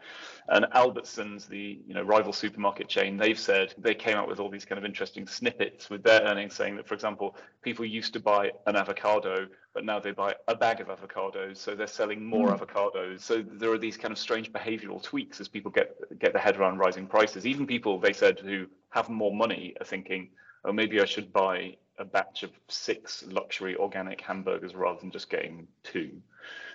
And 0.48 0.66
Albertsons, 0.76 1.48
the 1.48 1.80
you 1.88 1.96
know 1.96 2.04
rival 2.04 2.34
supermarket 2.34 2.88
chain, 2.88 3.18
they've 3.18 3.40
said 3.40 3.74
they 3.80 3.96
came 3.96 4.16
out 4.16 4.28
with 4.28 4.40
all 4.40 4.48
these 4.48 4.64
kind 4.64 4.78
of 4.78 4.86
interesting 4.86 5.26
snippets 5.26 5.90
with 5.90 6.04
their 6.04 6.22
earnings, 6.22 6.54
saying 6.54 6.76
that, 6.76 6.88
for 6.88 6.94
example, 6.94 7.36
people 7.64 7.84
used 7.84 8.14
to 8.14 8.20
buy 8.20 8.52
an 8.68 8.76
avocado, 8.76 9.48
but 9.74 9.84
now 9.84 10.00
they 10.00 10.12
buy 10.12 10.36
a 10.48 10.56
bag 10.56 10.82
of 10.82 10.90
avocados, 10.90 11.58
so 11.58 11.74
they're 11.74 11.88
selling 11.88 12.24
more 12.24 12.50
mm. 12.50 12.60
avocados. 12.60 13.22
So 13.22 13.42
there 13.42 13.72
are 13.72 13.80
these 13.80 13.98
kind 13.98 14.12
of 14.12 14.20
strange 14.20 14.54
behavioural 14.54 15.02
tweaks 15.02 15.42
as 15.42 15.48
people 15.48 15.72
get 15.72 15.96
get 16.20 16.32
their 16.34 16.44
head 16.44 16.58
around 16.58 16.78
rising 16.78 17.08
prices. 17.08 17.48
Even 17.48 17.66
people 17.66 18.00
they 18.00 18.14
said 18.14 18.40
who 18.40 18.68
have 18.92 19.10
more 19.10 19.36
money 19.36 19.74
are 19.82 19.86
thinking, 19.86 20.30
oh, 20.64 20.72
maybe 20.72 21.02
I 21.02 21.06
should 21.06 21.34
buy 21.34 21.78
a 21.98 22.06
batch 22.06 22.44
of 22.44 22.52
six 22.68 23.24
luxury 23.28 23.76
organic 23.76 24.22
hamburgers 24.22 24.76
rather 24.76 25.00
than 25.00 25.12
just 25.12 25.30
getting 25.30 25.68
two. 25.84 26.12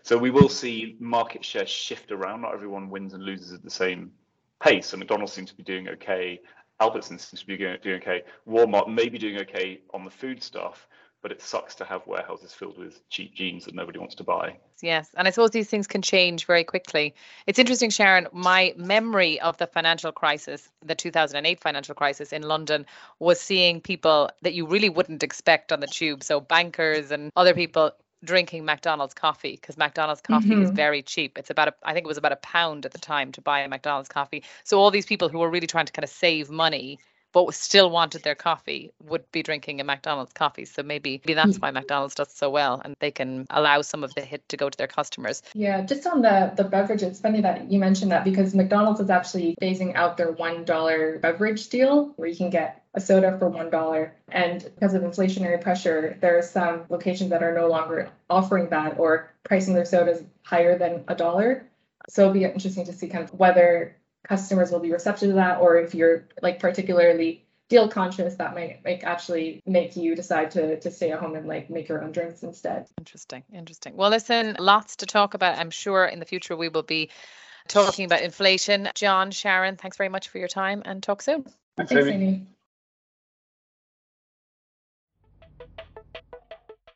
So 0.03 0.17
we 0.17 0.31
will 0.31 0.49
see 0.49 0.97
market 0.99 1.45
share 1.45 1.67
shift 1.67 2.11
around. 2.11 2.43
Not 2.43 2.55
everyone 2.55 2.91
wins 2.91 3.13
and 3.13 3.23
loses 3.23 3.53
at 3.53 3.63
the 3.63 3.71
same 3.71 4.13
pace. 4.63 4.89
So 4.89 4.97
McDonald's 4.97 5.33
seems 5.33 5.51
to 5.51 5.57
be 5.57 5.63
doing 5.63 5.89
okay. 5.89 6.41
Albertsons 6.81 7.21
seems 7.21 7.41
to 7.41 7.47
be 7.47 7.57
doing 7.57 8.01
okay. 8.01 8.23
Walmart 8.49 8.93
may 8.93 9.09
be 9.09 9.19
doing 9.19 9.39
okay 9.41 9.83
on 9.93 10.05
the 10.05 10.11
food 10.11 10.43
stuff, 10.43 10.89
but 11.23 11.33
it 11.33 11.43
sucks 11.43 11.75
to 11.77 11.85
have 11.85 12.07
warehouses 12.07 12.53
filled 12.53 12.79
with 12.79 13.09
cheap 13.11 13.35
jeans 13.35 13.65
that 13.67 13.75
nobody 13.75 13.99
wants 13.99 14.15
to 14.17 14.25
buy. 14.25 14.57
Yes, 14.83 15.11
and 15.17 15.29
I 15.29 15.31
suppose 15.31 15.51
these 15.51 15.69
things 15.69 15.87
can 15.87 16.03
change 16.03 16.47
very 16.47 16.65
quickly. 16.65 17.15
It's 17.47 17.59
interesting, 17.59 17.91
Sharon. 17.91 18.27
My 18.33 18.75
memory 18.77 19.41
of 19.41 19.57
the 19.59 19.67
financial 19.67 20.13
crisis, 20.13 20.69
the 20.85 20.95
2008 20.95 21.61
financial 21.61 21.95
crisis 21.95 22.33
in 22.33 22.43
London, 22.43 22.87
was 23.19 23.41
seeing 23.41 23.81
people 23.81 24.31
that 24.43 24.55
you 24.55 24.67
really 24.67 24.89
wouldn't 24.89 25.23
expect 25.23 25.73
on 25.73 25.81
the 25.81 25.87
tube. 25.87 26.23
So 26.23 26.41
bankers 26.41 27.11
and 27.11 27.31
other 27.37 27.55
people 27.55 27.93
drinking 28.23 28.65
McDonald's 28.65 29.15
coffee 29.15 29.53
because 29.53 29.77
McDonald's 29.77 30.21
coffee 30.21 30.51
mm-hmm. 30.51 30.63
is 30.63 30.71
very 30.71 31.03
cheap. 31.03 31.39
It's 31.39 31.51
about 31.51 31.69
a, 31.69 31.75
I 31.83 31.95
think 31.95 32.05
it 32.05 32.09
was 32.09 32.19
about 32.19 32.33
a 32.33 32.37
pound 32.37 32.85
at 32.85 32.93
the 32.93 32.99
time 32.99 33.33
to 33.33 33.41
buy 33.41 33.61
a 33.61 33.69
McDonald's 33.69 34.09
coffee. 34.09 34.45
So 34.65 34.79
all 34.79 34.91
these 34.91 35.07
people 35.07 35.29
who 35.29 35.39
were 35.39 35.51
really 35.51 35.67
trying 35.67 35.87
to 35.87 35.93
kind 35.93 36.05
of 36.05 36.11
save 36.11 36.51
money 36.51 36.99
but 37.33 37.55
still 37.55 37.91
wanted 37.91 38.23
their 38.23 38.35
coffee 38.35 38.91
would 39.05 39.31
be 39.33 39.43
drinking 39.43 39.81
a 39.81 39.85
McDonald's 39.85 40.33
coffee. 40.33 40.65
So 40.65 40.83
maybe, 40.83 41.21
maybe 41.25 41.35
that's 41.35 41.57
hmm. 41.57 41.63
why 41.63 41.71
McDonald's 41.71 42.15
does 42.15 42.33
so 42.33 42.51
well 42.51 42.81
and 42.85 42.97
they 43.01 43.11
can 43.11 43.47
allow 43.51 43.83
some 43.83 44.05
of 44.05 44.15
the 44.15 44.23
hit 44.23 44.49
to 44.49 44.57
go 44.57 44.69
to 44.69 44.77
their 44.77 44.87
customers. 44.87 45.43
Yeah, 45.55 45.83
just 45.83 46.07
on 46.07 46.23
the 46.23 46.53
the 46.57 46.65
beverage, 46.65 47.03
it's 47.03 47.21
funny 47.21 47.41
that 47.43 47.71
you 47.71 47.79
mentioned 47.79 48.11
that 48.13 48.25
because 48.25 48.55
McDonald's 48.55 49.01
is 49.01 49.11
actually 49.11 49.57
phasing 49.61 49.95
out 49.95 50.17
their 50.17 50.33
one 50.33 50.65
dollar 50.65 51.19
beverage 51.19 51.69
deal 51.69 52.13
where 52.17 52.29
you 52.29 52.37
can 52.37 52.51
get 52.51 52.83
a 52.95 53.01
soda 53.01 53.39
for 53.39 53.49
one 53.49 53.71
dollar. 53.71 54.15
And 54.29 54.63
because 54.63 54.95
of 54.95 55.03
inflationary 55.03 55.61
pressure, 55.61 56.17
there 56.21 56.39
are 56.39 56.43
some 56.43 56.85
locations 56.89 57.31
that 57.31 57.43
are 57.43 57.55
no 57.55 57.69
longer 57.69 58.11
offering 58.29 58.69
that 58.71 58.99
or 58.99 59.33
pricing 59.45 59.75
their 59.75 59.85
sodas 59.85 60.23
higher 60.43 60.77
than 60.79 61.05
a 61.09 61.15
dollar. 61.15 61.67
So 62.09 62.23
it'll 62.23 62.35
be 62.35 62.45
interesting 62.45 62.87
to 62.87 62.93
see 62.93 63.09
kind 63.09 63.23
of 63.23 63.33
whether 63.35 63.97
customers 64.27 64.71
will 64.71 64.81
be 64.81 64.93
receptive 64.93 65.31
to 65.31 65.35
that, 65.35 65.61
or 65.61 65.77
if 65.77 65.95
you're 65.95 66.29
like 66.43 66.59
particularly 66.59 67.47
deal 67.69 67.89
conscious, 67.89 68.35
that 68.37 68.55
might 68.55 68.81
like 68.85 69.05
actually 69.05 69.63
make 69.67 69.97
you 69.97 70.15
decide 70.15 70.51
to 70.53 70.79
to 70.81 70.91
stay 70.91 71.13
at 71.13 71.21
home 71.21 71.37
and 71.37 71.47
like 71.47 71.71
make 71.71 71.89
your 71.89 72.03
own 72.03 72.13
drinks 72.13 72.43
instead. 72.43 72.87
Interesting, 72.99 73.45
interesting. 73.53 73.97
Well, 73.97 74.11
listen, 74.11 74.57
lots 74.59 74.97
to 74.97 75.07
talk 75.07 75.35
about. 75.35 75.59
I'm 75.59 75.71
sure 75.71 76.05
in 76.05 76.19
the 76.19 76.27
future 76.27 76.57
we 76.57 76.69
will 76.69 76.83
be 76.83 77.11
talking 77.69 78.05
about 78.05 78.23
inflation. 78.23 78.89
John, 78.95 79.31
Sharon, 79.31 79.77
thanks 79.77 79.97
very 79.97 80.09
much 80.09 80.29
for 80.29 80.39
your 80.39 80.49
time 80.49 80.83
and 80.85 81.03
talk 81.03 81.23
soon. 81.23 81.47
Thanks, 81.77 81.93
Amy. 81.93 82.11
Amy. 82.11 82.47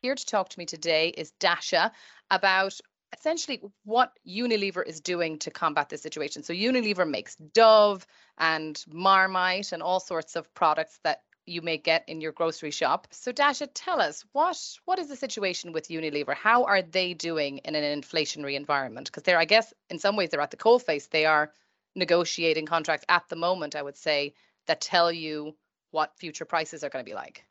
Here 0.01 0.15
to 0.15 0.25
talk 0.25 0.49
to 0.49 0.59
me 0.59 0.65
today 0.65 1.09
is 1.09 1.31
Dasha 1.39 1.91
about 2.29 2.79
essentially 3.13 3.61
what 3.83 4.11
Unilever 4.27 4.85
is 4.85 5.01
doing 5.01 5.39
to 5.39 5.51
combat 5.51 5.89
this 5.89 6.01
situation. 6.01 6.43
So 6.43 6.53
Unilever 6.53 7.09
makes 7.09 7.35
Dove 7.35 8.05
and 8.37 8.83
Marmite 8.87 9.71
and 9.71 9.81
all 9.81 9.99
sorts 9.99 10.35
of 10.35 10.53
products 10.53 10.99
that 11.03 11.21
you 11.45 11.61
may 11.61 11.77
get 11.77 12.03
in 12.07 12.21
your 12.21 12.31
grocery 12.31 12.71
shop. 12.71 13.07
So 13.11 13.31
Dasha, 13.31 13.67
tell 13.67 14.01
us 14.01 14.25
what 14.31 14.57
what 14.85 14.99
is 14.99 15.07
the 15.07 15.15
situation 15.15 15.71
with 15.73 15.89
Unilever? 15.89 16.33
How 16.33 16.65
are 16.65 16.81
they 16.81 17.13
doing 17.13 17.59
in 17.59 17.75
an 17.75 18.01
inflationary 18.01 18.55
environment? 18.55 19.07
Because 19.07 19.23
they're, 19.23 19.39
I 19.39 19.45
guess, 19.45 19.73
in 19.89 19.99
some 19.99 20.15
ways 20.15 20.29
they're 20.29 20.41
at 20.41 20.51
the 20.51 20.57
coalface. 20.57 21.09
They 21.09 21.25
are 21.25 21.51
negotiating 21.95 22.65
contracts 22.65 23.05
at 23.09 23.23
the 23.29 23.35
moment, 23.35 23.75
I 23.75 23.81
would 23.81 23.97
say, 23.97 24.33
that 24.67 24.81
tell 24.81 25.11
you 25.11 25.55
what 25.91 26.17
future 26.17 26.45
prices 26.45 26.83
are 26.83 26.89
going 26.89 27.05
to 27.05 27.09
be 27.09 27.15
like. 27.15 27.45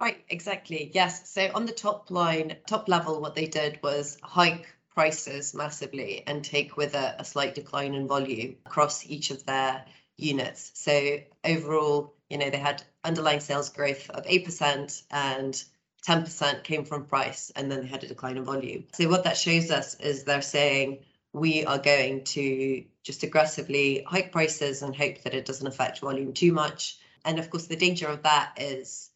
Right, 0.00 0.24
exactly. 0.28 0.90
Yes. 0.94 1.28
So 1.28 1.50
on 1.54 1.66
the 1.66 1.72
top 1.72 2.10
line, 2.10 2.56
top 2.66 2.88
level, 2.88 3.20
what 3.20 3.34
they 3.34 3.46
did 3.46 3.80
was 3.82 4.16
hike 4.22 4.72
prices 4.94 5.54
massively 5.54 6.22
and 6.26 6.44
take 6.44 6.76
with 6.76 6.94
it 6.94 7.14
a 7.18 7.24
slight 7.24 7.54
decline 7.54 7.94
in 7.94 8.06
volume 8.06 8.56
across 8.66 9.04
each 9.06 9.30
of 9.30 9.44
their 9.44 9.84
units. 10.16 10.70
So 10.74 11.18
overall, 11.44 12.14
you 12.30 12.38
know, 12.38 12.50
they 12.50 12.58
had 12.58 12.82
underlying 13.02 13.40
sales 13.40 13.70
growth 13.70 14.08
of 14.10 14.24
8% 14.24 15.02
and 15.10 15.64
10% 16.06 16.62
came 16.62 16.84
from 16.84 17.06
price, 17.06 17.50
and 17.56 17.70
then 17.70 17.80
they 17.80 17.88
had 17.88 18.04
a 18.04 18.08
decline 18.08 18.36
in 18.36 18.44
volume. 18.44 18.84
So 18.92 19.08
what 19.08 19.24
that 19.24 19.36
shows 19.36 19.70
us 19.70 19.98
is 19.98 20.22
they're 20.22 20.42
saying 20.42 21.00
we 21.32 21.64
are 21.64 21.78
going 21.78 22.24
to 22.24 22.84
just 23.02 23.24
aggressively 23.24 24.04
hike 24.06 24.30
prices 24.30 24.82
and 24.82 24.94
hope 24.94 25.22
that 25.22 25.34
it 25.34 25.44
doesn't 25.44 25.66
affect 25.66 25.98
volume 25.98 26.32
too 26.32 26.52
much. 26.52 26.98
And 27.24 27.38
of 27.38 27.50
course, 27.50 27.66
the 27.66 27.76
danger 27.76 28.06
of 28.06 28.22
that 28.22 28.52
is 28.60 29.07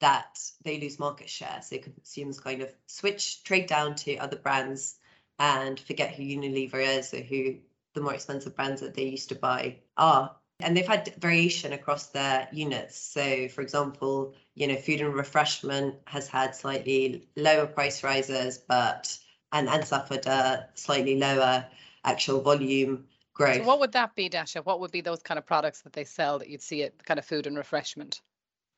that 0.00 0.38
they 0.62 0.80
lose 0.80 0.98
market 0.98 1.28
share. 1.28 1.60
So 1.62 1.78
consumers 1.78 2.40
kind 2.40 2.62
of 2.62 2.72
switch, 2.86 3.42
trade 3.44 3.66
down 3.66 3.94
to 3.96 4.16
other 4.16 4.36
brands 4.36 4.96
and 5.38 5.78
forget 5.78 6.14
who 6.14 6.22
Unilever 6.22 6.98
is 6.98 7.14
or 7.14 7.20
who 7.20 7.56
the 7.94 8.00
more 8.00 8.14
expensive 8.14 8.56
brands 8.56 8.80
that 8.80 8.94
they 8.94 9.04
used 9.04 9.28
to 9.30 9.34
buy 9.34 9.76
are. 9.96 10.34
And 10.60 10.76
they've 10.76 10.86
had 10.86 11.14
variation 11.18 11.72
across 11.72 12.08
their 12.08 12.48
units. 12.52 12.98
So, 12.98 13.48
for 13.48 13.62
example, 13.62 14.34
you 14.54 14.66
know, 14.66 14.76
food 14.76 15.00
and 15.00 15.14
refreshment 15.14 15.94
has 16.06 16.28
had 16.28 16.54
slightly 16.54 17.26
lower 17.36 17.66
price 17.66 18.04
rises, 18.04 18.58
but 18.58 19.16
and, 19.52 19.68
and 19.68 19.84
suffered 19.84 20.26
a 20.26 20.68
slightly 20.74 21.18
lower 21.18 21.66
actual 22.04 22.42
volume 22.42 23.06
growth. 23.32 23.56
So 23.56 23.62
what 23.62 23.80
would 23.80 23.92
that 23.92 24.14
be, 24.14 24.28
Dasha? 24.28 24.60
What 24.62 24.80
would 24.80 24.90
be 24.90 25.00
those 25.00 25.22
kind 25.22 25.38
of 25.38 25.46
products 25.46 25.80
that 25.82 25.94
they 25.94 26.04
sell 26.04 26.38
that 26.38 26.48
you'd 26.48 26.62
see 26.62 26.82
at 26.82 27.04
kind 27.04 27.18
of 27.18 27.24
food 27.24 27.46
and 27.46 27.56
refreshment? 27.56 28.20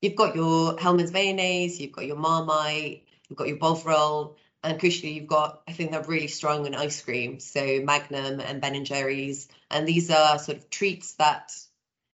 You've 0.02 0.16
got 0.16 0.36
your 0.36 0.76
Hellmann's 0.78 1.12
mayonnaise, 1.12 1.80
you've 1.80 1.92
got 1.92 2.06
your 2.06 2.16
Marmite, 2.16 3.06
you've 3.28 3.38
got 3.38 3.48
your 3.48 3.56
Bovril, 3.56 4.36
and 4.62 4.78
crucially, 4.78 5.14
you've 5.14 5.26
got 5.26 5.62
I 5.66 5.72
think 5.72 5.92
they're 5.92 6.02
really 6.02 6.28
strong 6.28 6.66
in 6.66 6.74
ice 6.74 7.00
cream, 7.00 7.40
so 7.40 7.80
Magnum 7.82 8.40
and 8.40 8.60
Ben 8.60 8.74
and 8.74 8.84
Jerry's, 8.84 9.48
and 9.70 9.88
these 9.88 10.10
are 10.10 10.38
sort 10.38 10.58
of 10.58 10.68
treats 10.68 11.14
that 11.14 11.52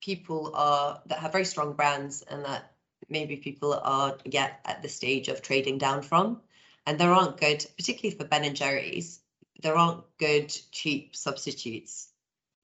people 0.01 0.51
are 0.55 1.01
that 1.05 1.19
have 1.19 1.31
very 1.31 1.45
strong 1.45 1.73
brands 1.73 2.21
and 2.23 2.43
that 2.43 2.71
maybe 3.07 3.37
people 3.37 3.73
are 3.73 4.17
yet 4.25 4.59
at 4.65 4.81
the 4.81 4.89
stage 4.89 5.27
of 5.27 5.41
trading 5.41 5.77
down 5.77 6.01
from, 6.01 6.41
and 6.85 6.99
there 6.99 7.13
aren't 7.13 7.37
good, 7.37 7.65
particularly 7.77 8.17
for 8.17 8.25
Ben 8.25 8.43
and 8.43 8.55
Jerry's, 8.55 9.19
there 9.61 9.75
aren't 9.75 10.03
good 10.17 10.49
cheap 10.71 11.15
substitutes 11.15 12.09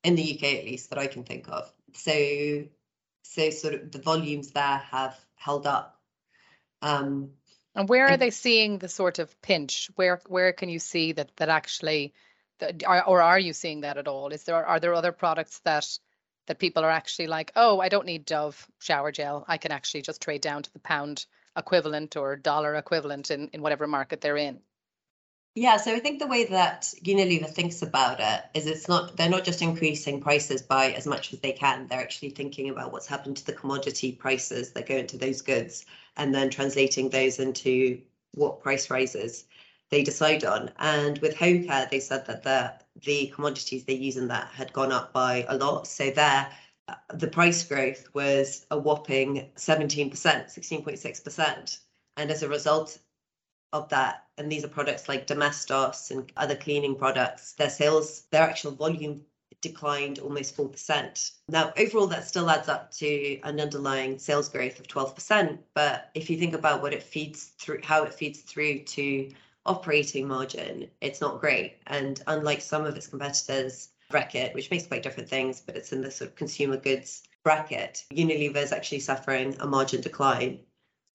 in 0.04 0.16
the 0.16 0.36
UK 0.36 0.44
at 0.56 0.66
least 0.66 0.90
that 0.90 1.00
I 1.00 1.08
can 1.08 1.24
think 1.24 1.48
of. 1.48 1.72
So 1.94 2.63
so 3.24 3.50
sort 3.50 3.74
of 3.74 3.92
the 3.92 4.00
volumes 4.00 4.51
there 4.51 4.82
have 4.92 5.20
held 5.36 5.68
up. 5.68 6.00
Um, 6.82 7.32
and 7.75 7.88
where 7.88 8.08
are 8.08 8.18
they 8.18 8.32
seeing 8.32 8.78
the 8.78 8.90
sort 8.90 9.20
of 9.20 9.42
pinch? 9.42 9.90
Where 9.96 10.22
where 10.28 10.51
can 10.51 10.70
you 10.70 10.80
see 10.80 11.13
that 11.13 11.36
that 11.38 11.50
actually, 11.50 12.13
that, 12.60 12.84
or 13.08 13.22
are 13.22 13.40
you 13.40 13.54
seeing 13.54 13.82
that 13.82 13.98
at 13.98 14.08
all? 14.08 14.30
Is 14.30 14.44
there 14.44 14.66
are 14.66 14.80
there 14.80 14.94
other 14.94 15.12
products 15.12 15.60
that 15.60 15.88
that 16.48 16.60
people 16.60 16.84
are 16.84 16.90
actually 16.90 17.28
like, 17.28 17.51
oh, 17.56 17.80
I 17.80 17.90
don't 17.90 18.06
need 18.06 18.25
Dove 18.25 18.68
shower 18.80 19.12
gel. 19.12 19.46
I 19.48 19.58
can 19.58 19.72
actually 19.72 20.01
just 20.01 20.22
trade 20.22 20.42
down 20.42 20.63
to 20.63 20.74
the 20.74 20.80
pound 20.80 21.25
equivalent 21.56 22.18
or 22.18 22.36
dollar 22.36 22.75
equivalent 22.75 23.32
in 23.32 23.48
in 23.50 23.62
whatever 23.62 23.88
market 23.88 24.22
they're 24.22 24.38
in. 24.38 24.60
Yeah, 25.55 25.77
so 25.77 25.93
I 25.93 26.00
think 26.00 26.20
the 26.20 26.27
way 26.27 26.46
that 26.46 26.84
Unilever 27.03 27.50
thinks 27.50 27.81
about 27.81 28.20
it 28.22 28.43
is 28.53 28.67
it's 28.67 28.88
not 28.88 29.17
they're 29.17 29.29
not 29.29 29.43
just 29.43 29.62
increasing 29.62 30.22
prices 30.22 30.62
by 30.62 30.91
as 30.93 31.05
much 31.05 31.34
as 31.34 31.39
they 31.41 31.51
can. 31.51 31.88
They're 31.88 32.00
actually 32.00 32.29
thinking 32.29 32.70
about 32.70 32.91
what's 32.93 33.08
happened 33.08 33.36
to 33.38 33.46
the 33.46 33.53
commodity 33.53 34.13
prices 34.13 34.72
that 34.72 34.88
go 34.88 34.96
into 34.96 35.17
those 35.17 35.41
goods 35.41 35.86
and 36.15 36.34
then 36.34 36.50
translating 36.50 37.10
those 37.10 37.39
into 37.39 38.01
what 38.34 38.62
price 38.62 38.89
rises 38.89 39.46
they 39.89 40.03
decide 40.03 40.46
on. 40.46 40.72
And 40.79 41.17
with 41.20 41.36
home 41.36 41.65
care, 41.65 41.88
they 41.91 42.00
said 42.00 42.25
that 42.27 42.43
the 42.43 42.74
the 43.01 43.27
commodities 43.27 43.84
they 43.84 43.96
use 43.96 44.15
in 44.15 44.29
that 44.29 44.48
had 44.53 44.72
gone 44.72 44.91
up 44.93 45.12
by 45.12 45.46
a 45.50 45.58
lot. 45.58 45.86
So 45.88 46.12
there 46.12 46.50
the 47.13 47.27
price 47.27 47.63
growth 47.63 48.08
was 48.13 48.65
a 48.72 48.77
whopping 48.77 49.50
17%, 49.58 50.12
16.6%. 50.12 51.79
And 52.17 52.31
as 52.31 52.43
a 52.43 52.50
result, 52.50 53.00
of 53.74 53.90
that, 53.90 54.25
and 54.38 54.51
these 54.51 54.63
are 54.63 54.70
products 54.70 55.08
like 55.08 55.28
Domestos 55.28 56.12
and 56.12 56.32
other 56.38 56.56
cleaning 56.56 56.96
products, 56.96 57.54
their 57.54 57.70
sales, 57.70 58.24
their 58.32 58.44
actual 58.44 58.72
volume 58.72 59.22
declined 59.62 60.20
almost 60.20 60.58
4%. 60.58 61.32
Now, 61.48 61.72
overall, 61.78 62.08
that 62.08 62.28
still 62.28 62.50
adds 62.50 62.68
up 62.68 62.92
to 62.94 63.40
an 63.42 63.60
underlying 63.60 64.18
sales 64.18 64.50
growth 64.50 64.80
of 64.80 64.88
12%. 64.88 65.60
But 65.75 66.10
if 66.16 66.30
you 66.30 66.38
think 66.38 66.56
about 66.56 66.82
what 66.82 66.94
it 66.94 67.04
feeds 67.04 67.51
through, 67.60 67.82
how 67.84 68.04
it 68.04 68.13
feeds 68.13 68.40
through 68.40 68.80
to 68.80 69.32
operating 69.66 70.28
margin, 70.28 70.90
it's 71.00 71.22
not 71.22 71.40
great. 71.40 71.78
And 71.88 72.22
unlike 72.28 72.62
some 72.62 72.86
of 72.86 72.96
its 72.98 73.08
competitors, 73.08 73.90
Reckitt, 74.12 74.54
which 74.54 74.72
makes 74.72 74.88
quite 74.88 75.04
different 75.04 75.30
things, 75.30 75.62
but 75.62 75.78
it's 75.78 75.94
in 75.94 76.01
the 76.01 76.12
sort 76.12 76.32
of 76.32 76.36
consumer 76.36 76.78
goods 76.78 77.24
bracket, 77.44 78.04
Unilever 78.12 78.58
is 78.58 78.72
actually 78.72 79.00
suffering 79.00 79.56
a 79.60 79.68
margin 79.68 80.01
decline, 80.01 80.60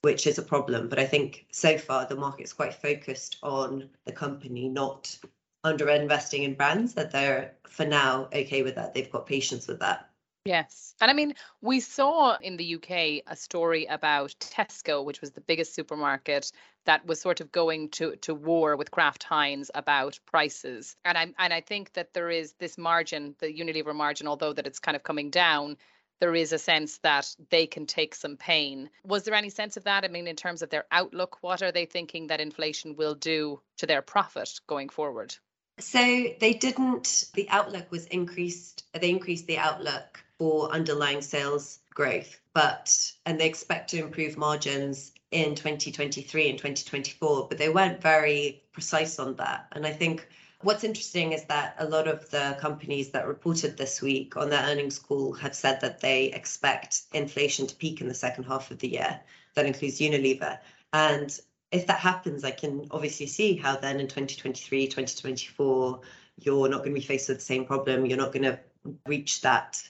which 0.03 0.27
is 0.27 0.39
a 0.39 0.43
problem. 0.43 0.89
But 0.89 0.99
I 0.99 1.07
think 1.07 1.47
so 1.51 1.79
far 1.79 2.07
the 2.07 2.17
market's 2.17 2.53
quite 2.53 2.75
focused 2.75 3.37
on 3.43 3.89
the 4.05 4.13
company 4.13 4.69
not 4.69 5.17
under 5.65 5.89
investing 5.89 6.45
in 6.45 6.55
brands, 6.55 6.95
that 6.95 7.11
they're 7.11 7.53
for 7.67 7.85
now 7.85 8.29
okay 8.33 8.63
with 8.63 8.77
that. 8.77 8.95
They've 8.95 9.11
got 9.11 9.27
patience 9.27 9.67
with 9.67 9.81
that. 9.81 10.09
Yes. 10.45 10.95
And 11.01 11.11
I 11.11 11.15
mean, 11.15 11.35
we 11.61 11.81
saw 11.81 12.37
in 12.37 12.57
the 12.57 12.77
UK 12.77 13.25
a 13.27 13.35
story 13.35 13.85
about 13.87 14.33
Tesco, 14.39 15.05
which 15.05 15.21
was 15.21 15.33
the 15.33 15.41
biggest 15.41 15.75
supermarket 15.75 16.53
that 16.85 17.05
was 17.05 17.21
sort 17.21 17.41
of 17.41 17.51
going 17.51 17.89
to, 17.91 18.15
to 18.17 18.33
war 18.33 18.77
with 18.77 18.93
Kraft 18.93 19.25
Heinz 19.25 19.73
about 19.75 20.21
prices. 20.25 20.95
And 21.05 21.19
I 21.19 21.35
and 21.39 21.53
I 21.53 21.61
think 21.61 21.95
that 21.95 22.15
there 22.15 22.31
is 22.31 22.55
this 22.61 22.79
margin, 22.79 23.35
the 23.41 23.49
Unilever 23.49 23.95
margin, 23.95 24.29
although 24.29 24.53
that 24.53 24.69
it's 24.69 24.79
kind 24.79 24.95
of 24.95 25.03
coming 25.03 25.31
down, 25.31 25.79
there 26.21 26.35
is 26.35 26.53
a 26.53 26.59
sense 26.59 26.99
that 26.99 27.35
they 27.51 27.67
can 27.67 27.87
take 27.87 28.15
some 28.15 28.37
pain. 28.37 28.91
Was 29.05 29.25
there 29.25 29.35
any 29.35 29.51
sense 29.51 29.77
of 29.77 29.85
that? 29.85 30.05
I 30.05 30.09
mean, 30.09 30.27
in 30.27 30.37
terms 30.37 30.63
of 30.63 30.71
their 30.71 30.87
outlook, 30.91 31.39
what 31.43 31.63
are 31.63 31.73
they 31.73 31.87
thinking 31.87 32.29
that 32.29 32.41
inflation 32.41 32.97
will 32.97 33.15
do 33.15 33.61
to 33.79 33.87
their 33.87 34.03
profit 34.03 34.61
going 34.67 34.89
forward? 34.89 35.35
So 35.79 35.99
they 36.41 36.55
didn't, 36.55 37.25
the 37.35 37.49
outlook 37.51 37.91
was 37.91 38.07
increased, 38.07 38.85
they 38.99 39.11
increased 39.11 39.47
the 39.47 39.59
outlook 39.59 40.25
for 40.39 40.71
underlying 40.71 41.21
sales 41.21 41.81
growth, 41.93 42.41
but 42.55 43.13
and 43.27 43.39
they 43.39 43.47
expect 43.47 43.91
to 43.91 43.99
improve 43.99 44.39
margins 44.39 45.13
in 45.31 45.55
2023 45.55 46.51
and 46.51 46.59
2024, 46.59 47.49
but 47.49 47.59
they 47.59 47.69
weren't 47.69 48.01
very 48.01 48.63
precise 48.73 49.19
on 49.19 49.37
that. 49.37 49.67
And 49.73 49.87
I 49.87 49.93
think 49.93 50.27
what's 50.67 50.83
interesting 50.83 51.33
is 51.33 51.45
that 51.45 51.77
a 51.79 51.89
lot 51.89 52.09
of 52.09 52.29
the 52.31 52.57
companies 52.61 53.11
that 53.11 53.29
reported 53.29 53.77
this 53.77 54.03
week 54.03 54.37
on 54.37 54.51
their 54.51 54.65
earnings 54.65 54.99
call 54.99 55.33
have 55.33 55.55
said 55.55 55.81
that 55.81 56.01
they 56.01 56.25
expect 56.33 57.03
inflation 57.15 57.69
to 57.69 57.77
peak 57.77 58.01
in 58.01 58.09
the 58.09 58.15
second 58.15 58.45
half 58.45 58.73
of 58.73 58.79
the 58.81 58.89
year. 58.89 59.21
That 59.55 59.67
includes 59.67 60.01
Unilever. 60.01 60.59
And 60.93 61.39
if 61.71 61.87
that 61.87 62.01
happens, 62.01 62.43
I 62.43 62.51
can 62.51 62.89
obviously 62.91 63.27
see 63.27 63.57
how 63.57 63.77
then 63.77 64.01
in 64.01 64.09
2023, 64.09 64.87
2024, 64.89 66.01
you're 66.41 66.69
not 66.69 66.79
going 66.79 66.91
to 66.91 67.01
be 67.01 67.07
faced 67.07 67.29
with 67.29 67.39
the 67.39 67.45
same 67.45 67.65
problem. 67.65 68.05
You're 68.05 68.19
not 68.19 68.33
going 68.33 68.43
to 68.43 68.59
reach 69.07 69.43
that 69.43 69.81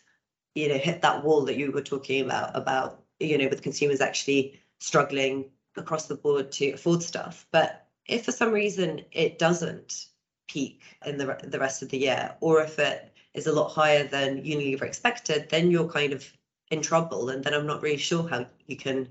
you 0.55 0.69
know 0.69 0.79
hit 0.79 1.03
that 1.03 1.23
wall 1.23 1.45
that 1.45 1.57
you 1.57 1.71
were 1.71 1.83
talking 1.83 2.25
about 2.25 2.57
about 2.57 3.03
you 3.21 3.39
know 3.39 3.47
with 3.49 3.63
consumers 3.63 4.01
actually 4.01 4.59
struggling 4.81 5.45
across 5.77 6.07
the 6.07 6.15
board 6.15 6.51
to 6.51 6.71
afford 6.71 7.03
stuff 7.03 7.47
but 7.53 7.87
if 8.07 8.25
for 8.25 8.33
some 8.33 8.53
reason 8.53 9.03
it 9.13 9.39
doesn't 9.39 10.07
peak 10.49 10.83
in 11.05 11.19
the 11.19 11.39
the 11.45 11.59
rest 11.59 11.83
of 11.83 11.89
the 11.89 11.99
year 11.99 12.35
or 12.41 12.63
if 12.63 12.79
it 12.79 13.13
is 13.35 13.47
a 13.47 13.53
lot 13.53 13.69
higher 13.69 14.05
than 14.05 14.43
Unilever 14.43 14.83
expected 14.83 15.49
then 15.51 15.71
you're 15.71 15.89
kind 15.89 16.13
of 16.13 16.25
in 16.71 16.83
trouble. 16.83 17.29
And 17.29 17.45
then 17.45 17.55
I'm 17.55 17.67
not 17.67 17.83
really 17.83 17.97
sure 17.97 18.29
how 18.29 18.47
you 18.67 18.77
can 18.77 19.09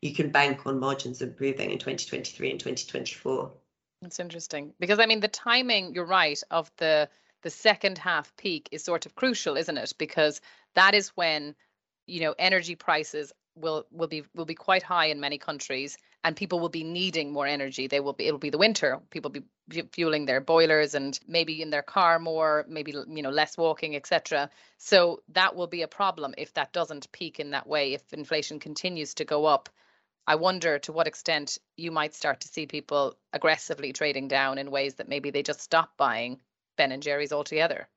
you 0.00 0.14
can 0.14 0.30
bank 0.30 0.66
on 0.66 0.78
margins 0.78 1.22
improving 1.22 1.70
in 1.70 1.78
2023 1.78 2.50
and 2.50 2.60
2024 2.60 3.52
that's 4.02 4.20
interesting. 4.20 4.72
Because 4.78 4.98
I 4.98 5.06
mean 5.06 5.20
the 5.20 5.28
timing 5.28 5.94
you're 5.94 6.04
right 6.04 6.40
of 6.50 6.70
the 6.76 7.08
the 7.42 7.50
second 7.50 7.98
half 7.98 8.36
peak 8.36 8.68
is 8.72 8.82
sort 8.82 9.06
of 9.06 9.14
crucial, 9.14 9.56
isn't 9.56 9.78
it? 9.78 9.94
Because 9.96 10.40
that 10.74 10.94
is 10.94 11.10
when, 11.10 11.54
you 12.06 12.20
know, 12.20 12.34
energy 12.38 12.74
prices 12.74 13.32
will 13.60 13.86
will 13.90 14.08
be 14.08 14.24
will 14.34 14.44
be 14.44 14.54
quite 14.54 14.82
high 14.82 15.06
in 15.06 15.20
many 15.20 15.38
countries 15.38 15.96
and 16.24 16.36
people 16.36 16.60
will 16.60 16.68
be 16.68 16.84
needing 16.84 17.32
more 17.32 17.46
energy. 17.46 17.86
They 17.86 18.00
will 18.00 18.12
be 18.12 18.26
it'll 18.26 18.38
be 18.38 18.50
the 18.50 18.58
winter. 18.58 19.00
People 19.10 19.30
be 19.30 19.42
fueling 19.92 20.26
their 20.26 20.40
boilers 20.40 20.94
and 20.94 21.18
maybe 21.26 21.60
in 21.62 21.70
their 21.70 21.82
car 21.82 22.18
more 22.18 22.64
maybe 22.68 22.92
you 22.92 23.22
know 23.22 23.30
less 23.30 23.56
walking 23.58 23.94
etc 23.96 24.50
so 24.78 25.22
that 25.28 25.54
will 25.54 25.66
be 25.66 25.82
a 25.82 25.88
problem 25.88 26.34
if 26.38 26.54
that 26.54 26.72
doesn't 26.72 27.12
peak 27.12 27.38
in 27.40 27.50
that 27.50 27.66
way. 27.66 27.94
If 27.94 28.12
inflation 28.12 28.60
continues 28.60 29.14
to 29.14 29.24
go 29.24 29.46
up 29.46 29.68
i 30.26 30.34
wonder 30.34 30.78
to 30.78 30.92
what 30.92 31.06
extent 31.06 31.58
you 31.76 31.90
might 31.90 32.14
start 32.14 32.40
to 32.40 32.48
see 32.48 32.66
people 32.66 33.16
aggressively 33.32 33.92
trading 33.92 34.28
down 34.28 34.58
in 34.58 34.70
ways 34.70 34.94
that 34.94 35.08
maybe 35.08 35.30
they 35.30 35.42
just 35.42 35.60
stop 35.60 35.96
buying 35.96 36.40
Ben 36.78 36.92
and 36.92 37.02
Jerry's 37.02 37.32
altogether. 37.32 37.88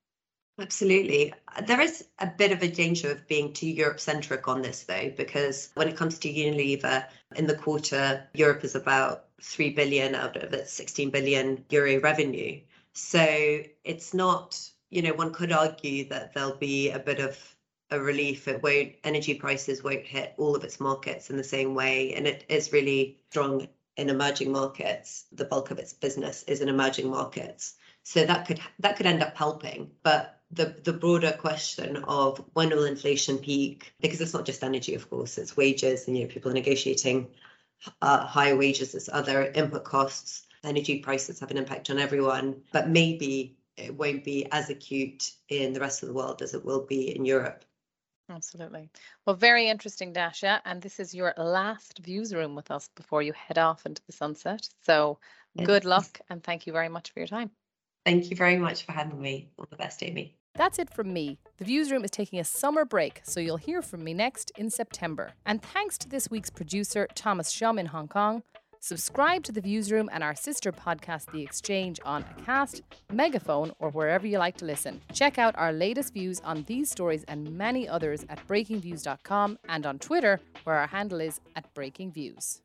Absolutely. 0.62 1.34
There 1.66 1.82
is 1.82 2.08
a 2.20 2.28
bit 2.28 2.52
of 2.52 2.62
a 2.62 2.68
danger 2.68 3.10
of 3.10 3.28
being 3.28 3.52
too 3.52 3.68
Europe 3.68 4.00
centric 4.00 4.48
on 4.48 4.62
this, 4.62 4.84
though, 4.84 5.12
because 5.18 5.72
when 5.74 5.88
it 5.88 5.98
comes 5.98 6.20
to 6.20 6.32
Unilever 6.32 7.08
in 7.36 7.48
the 7.48 7.56
quarter, 7.56 8.28
Europe 8.36 8.64
is 8.64 8.76
about 8.76 9.26
3 9.42 9.72
billion 9.72 10.14
out 10.14 10.38
of 10.38 10.54
its 10.54 10.72
16 10.72 11.10
billion 11.10 11.66
euro 11.72 12.00
revenue. 12.00 12.62
So 12.94 13.64
it's 13.84 14.14
not, 14.14 14.60
you 14.92 15.02
know, 15.02 15.14
one 15.14 15.34
could 15.34 15.52
argue 15.52 16.08
that 16.10 16.36
there'll 16.36 16.56
be 16.58 16.92
a 16.92 17.00
bit 17.00 17.20
of 17.20 17.40
a 17.90 18.00
relief. 18.00 18.48
It 18.48 18.62
won't, 18.62 18.94
energy 19.04 19.34
prices 19.34 19.84
won't 19.84 20.06
hit 20.06 20.36
all 20.38 20.56
of 20.56 20.64
its 20.64 20.80
markets 20.80 21.32
in 21.32 21.38
the 21.38 21.44
same 21.44 21.74
way. 21.74 22.14
And 22.14 22.28
it 22.28 22.46
is 22.50 22.72
really 22.72 23.18
strong 23.32 23.68
in 23.98 24.10
emerging 24.10 24.52
markets. 24.52 25.26
The 25.32 25.46
bulk 25.46 25.72
of 25.72 25.80
its 25.80 25.94
business 25.94 26.44
is 26.44 26.62
in 26.62 26.70
emerging 26.70 27.10
markets. 27.10 27.78
So 28.04 28.26
that 28.26 28.46
could 28.48 28.60
that 28.80 28.96
could 28.96 29.08
end 29.08 29.24
up 29.24 29.36
helping. 29.36 29.92
But 30.04 30.41
the 30.54 30.76
the 30.84 30.94
broader 30.94 31.32
question 31.32 31.98
of 31.98 32.44
when 32.54 32.70
will 32.70 32.86
inflation 32.86 33.38
peak? 33.38 33.94
Because 34.02 34.22
it's 34.22 34.34
not 34.34 34.46
just 34.46 34.64
energy, 34.64 34.96
of 34.96 35.10
course, 35.10 35.38
it's 35.38 35.58
wages, 35.58 36.08
and 36.08 36.18
you 36.18 36.24
know 36.24 36.30
people 36.30 36.52
are 36.52 36.56
negotiating 36.56 37.28
uh, 38.02 38.26
higher 38.26 38.56
wages 38.56 38.96
as 38.96 39.10
other 39.12 39.52
input 39.56 39.84
costs. 39.84 40.48
Energy 40.64 41.00
prices 41.00 41.40
have 41.40 41.52
an 41.52 41.58
impact 41.58 41.90
on 41.90 41.98
everyone, 41.98 42.62
but 42.72 42.90
maybe 42.90 43.58
it 43.78 43.96
won't 43.96 44.24
be 44.24 44.46
as 44.52 44.70
acute 44.70 45.32
in 45.50 45.74
the 45.74 45.80
rest 45.80 46.04
of 46.04 46.08
the 46.08 46.14
world 46.14 46.42
as 46.42 46.54
it 46.54 46.64
will 46.64 46.86
be 46.86 47.16
in 47.16 47.26
Europe. 47.26 47.66
Absolutely. 48.30 48.90
Well, 49.26 49.36
very 49.36 49.68
interesting, 49.68 50.14
Dasha. 50.14 50.62
And 50.64 50.82
this 50.82 51.00
is 51.00 51.14
your 51.14 51.34
last 51.36 52.00
views 52.00 52.34
room 52.34 52.56
with 52.56 52.72
us 52.72 52.90
before 52.96 53.22
you 53.22 53.34
head 53.34 53.58
off 53.58 53.86
into 53.86 54.02
the 54.06 54.14
sunset. 54.14 54.70
So 54.86 55.20
good 55.58 55.84
luck 55.86 56.22
and 56.30 56.44
thank 56.44 56.66
you 56.66 56.74
very 56.74 56.90
much 56.90 57.12
for 57.12 57.20
your 57.20 57.28
time. 57.28 57.52
Thank 58.06 58.30
you 58.30 58.38
very 58.38 58.58
much 58.58 58.84
for 58.84 58.94
having 58.94 59.22
me. 59.22 59.52
All 59.58 59.68
the 59.70 59.76
best, 59.76 60.02
Amy. 60.04 60.38
That's 60.56 60.80
it 60.80 60.94
from 60.94 61.14
me. 61.14 61.40
The 61.58 61.66
Views 61.66 61.92
Room 61.92 62.04
is 62.04 62.12
taking 62.12 62.40
a 62.40 62.44
summer 62.44 62.86
break, 62.86 63.22
so 63.24 63.40
you'll 63.40 63.58
hear 63.58 63.82
from 63.82 64.04
me 64.04 64.14
next 64.14 64.52
in 64.58 64.70
September. 64.70 65.32
And 65.46 65.62
thanks 65.62 65.98
to 66.00 66.10
this 66.10 66.30
week's 66.30 66.50
producer, 66.50 67.08
Thomas 67.16 67.52
Shum 67.52 67.80
in 67.80 67.88
Hong 67.88 68.08
Kong. 68.08 68.44
Subscribe 68.84 69.44
to 69.44 69.52
The 69.52 69.62
Views 69.62 69.92
Room 69.92 70.10
and 70.12 70.24
our 70.24 70.34
sister 70.34 70.72
podcast, 70.72 71.32
The 71.32 71.44
Exchange, 71.44 72.00
on 72.04 72.24
Acast, 72.24 72.82
Megaphone, 73.14 73.72
or 73.78 73.92
wherever 73.92 74.26
you 74.26 74.40
like 74.40 74.58
to 74.58 74.66
listen. 74.66 75.00
Check 75.14 75.38
out 75.38 75.56
our 75.56 75.72
latest 75.72 76.14
views 76.14 76.42
on 76.44 76.64
these 76.64 76.90
stories 76.90 77.24
and 77.28 77.56
many 77.56 77.88
others 77.88 78.26
at 78.28 78.46
breakingviews.com 78.48 79.60
and 79.70 79.86
on 79.86 80.00
Twitter, 80.00 80.40
where 80.64 80.78
our 80.78 80.88
handle 80.88 81.22
is 81.22 81.40
at 81.56 81.72
breakingviews. 81.76 82.62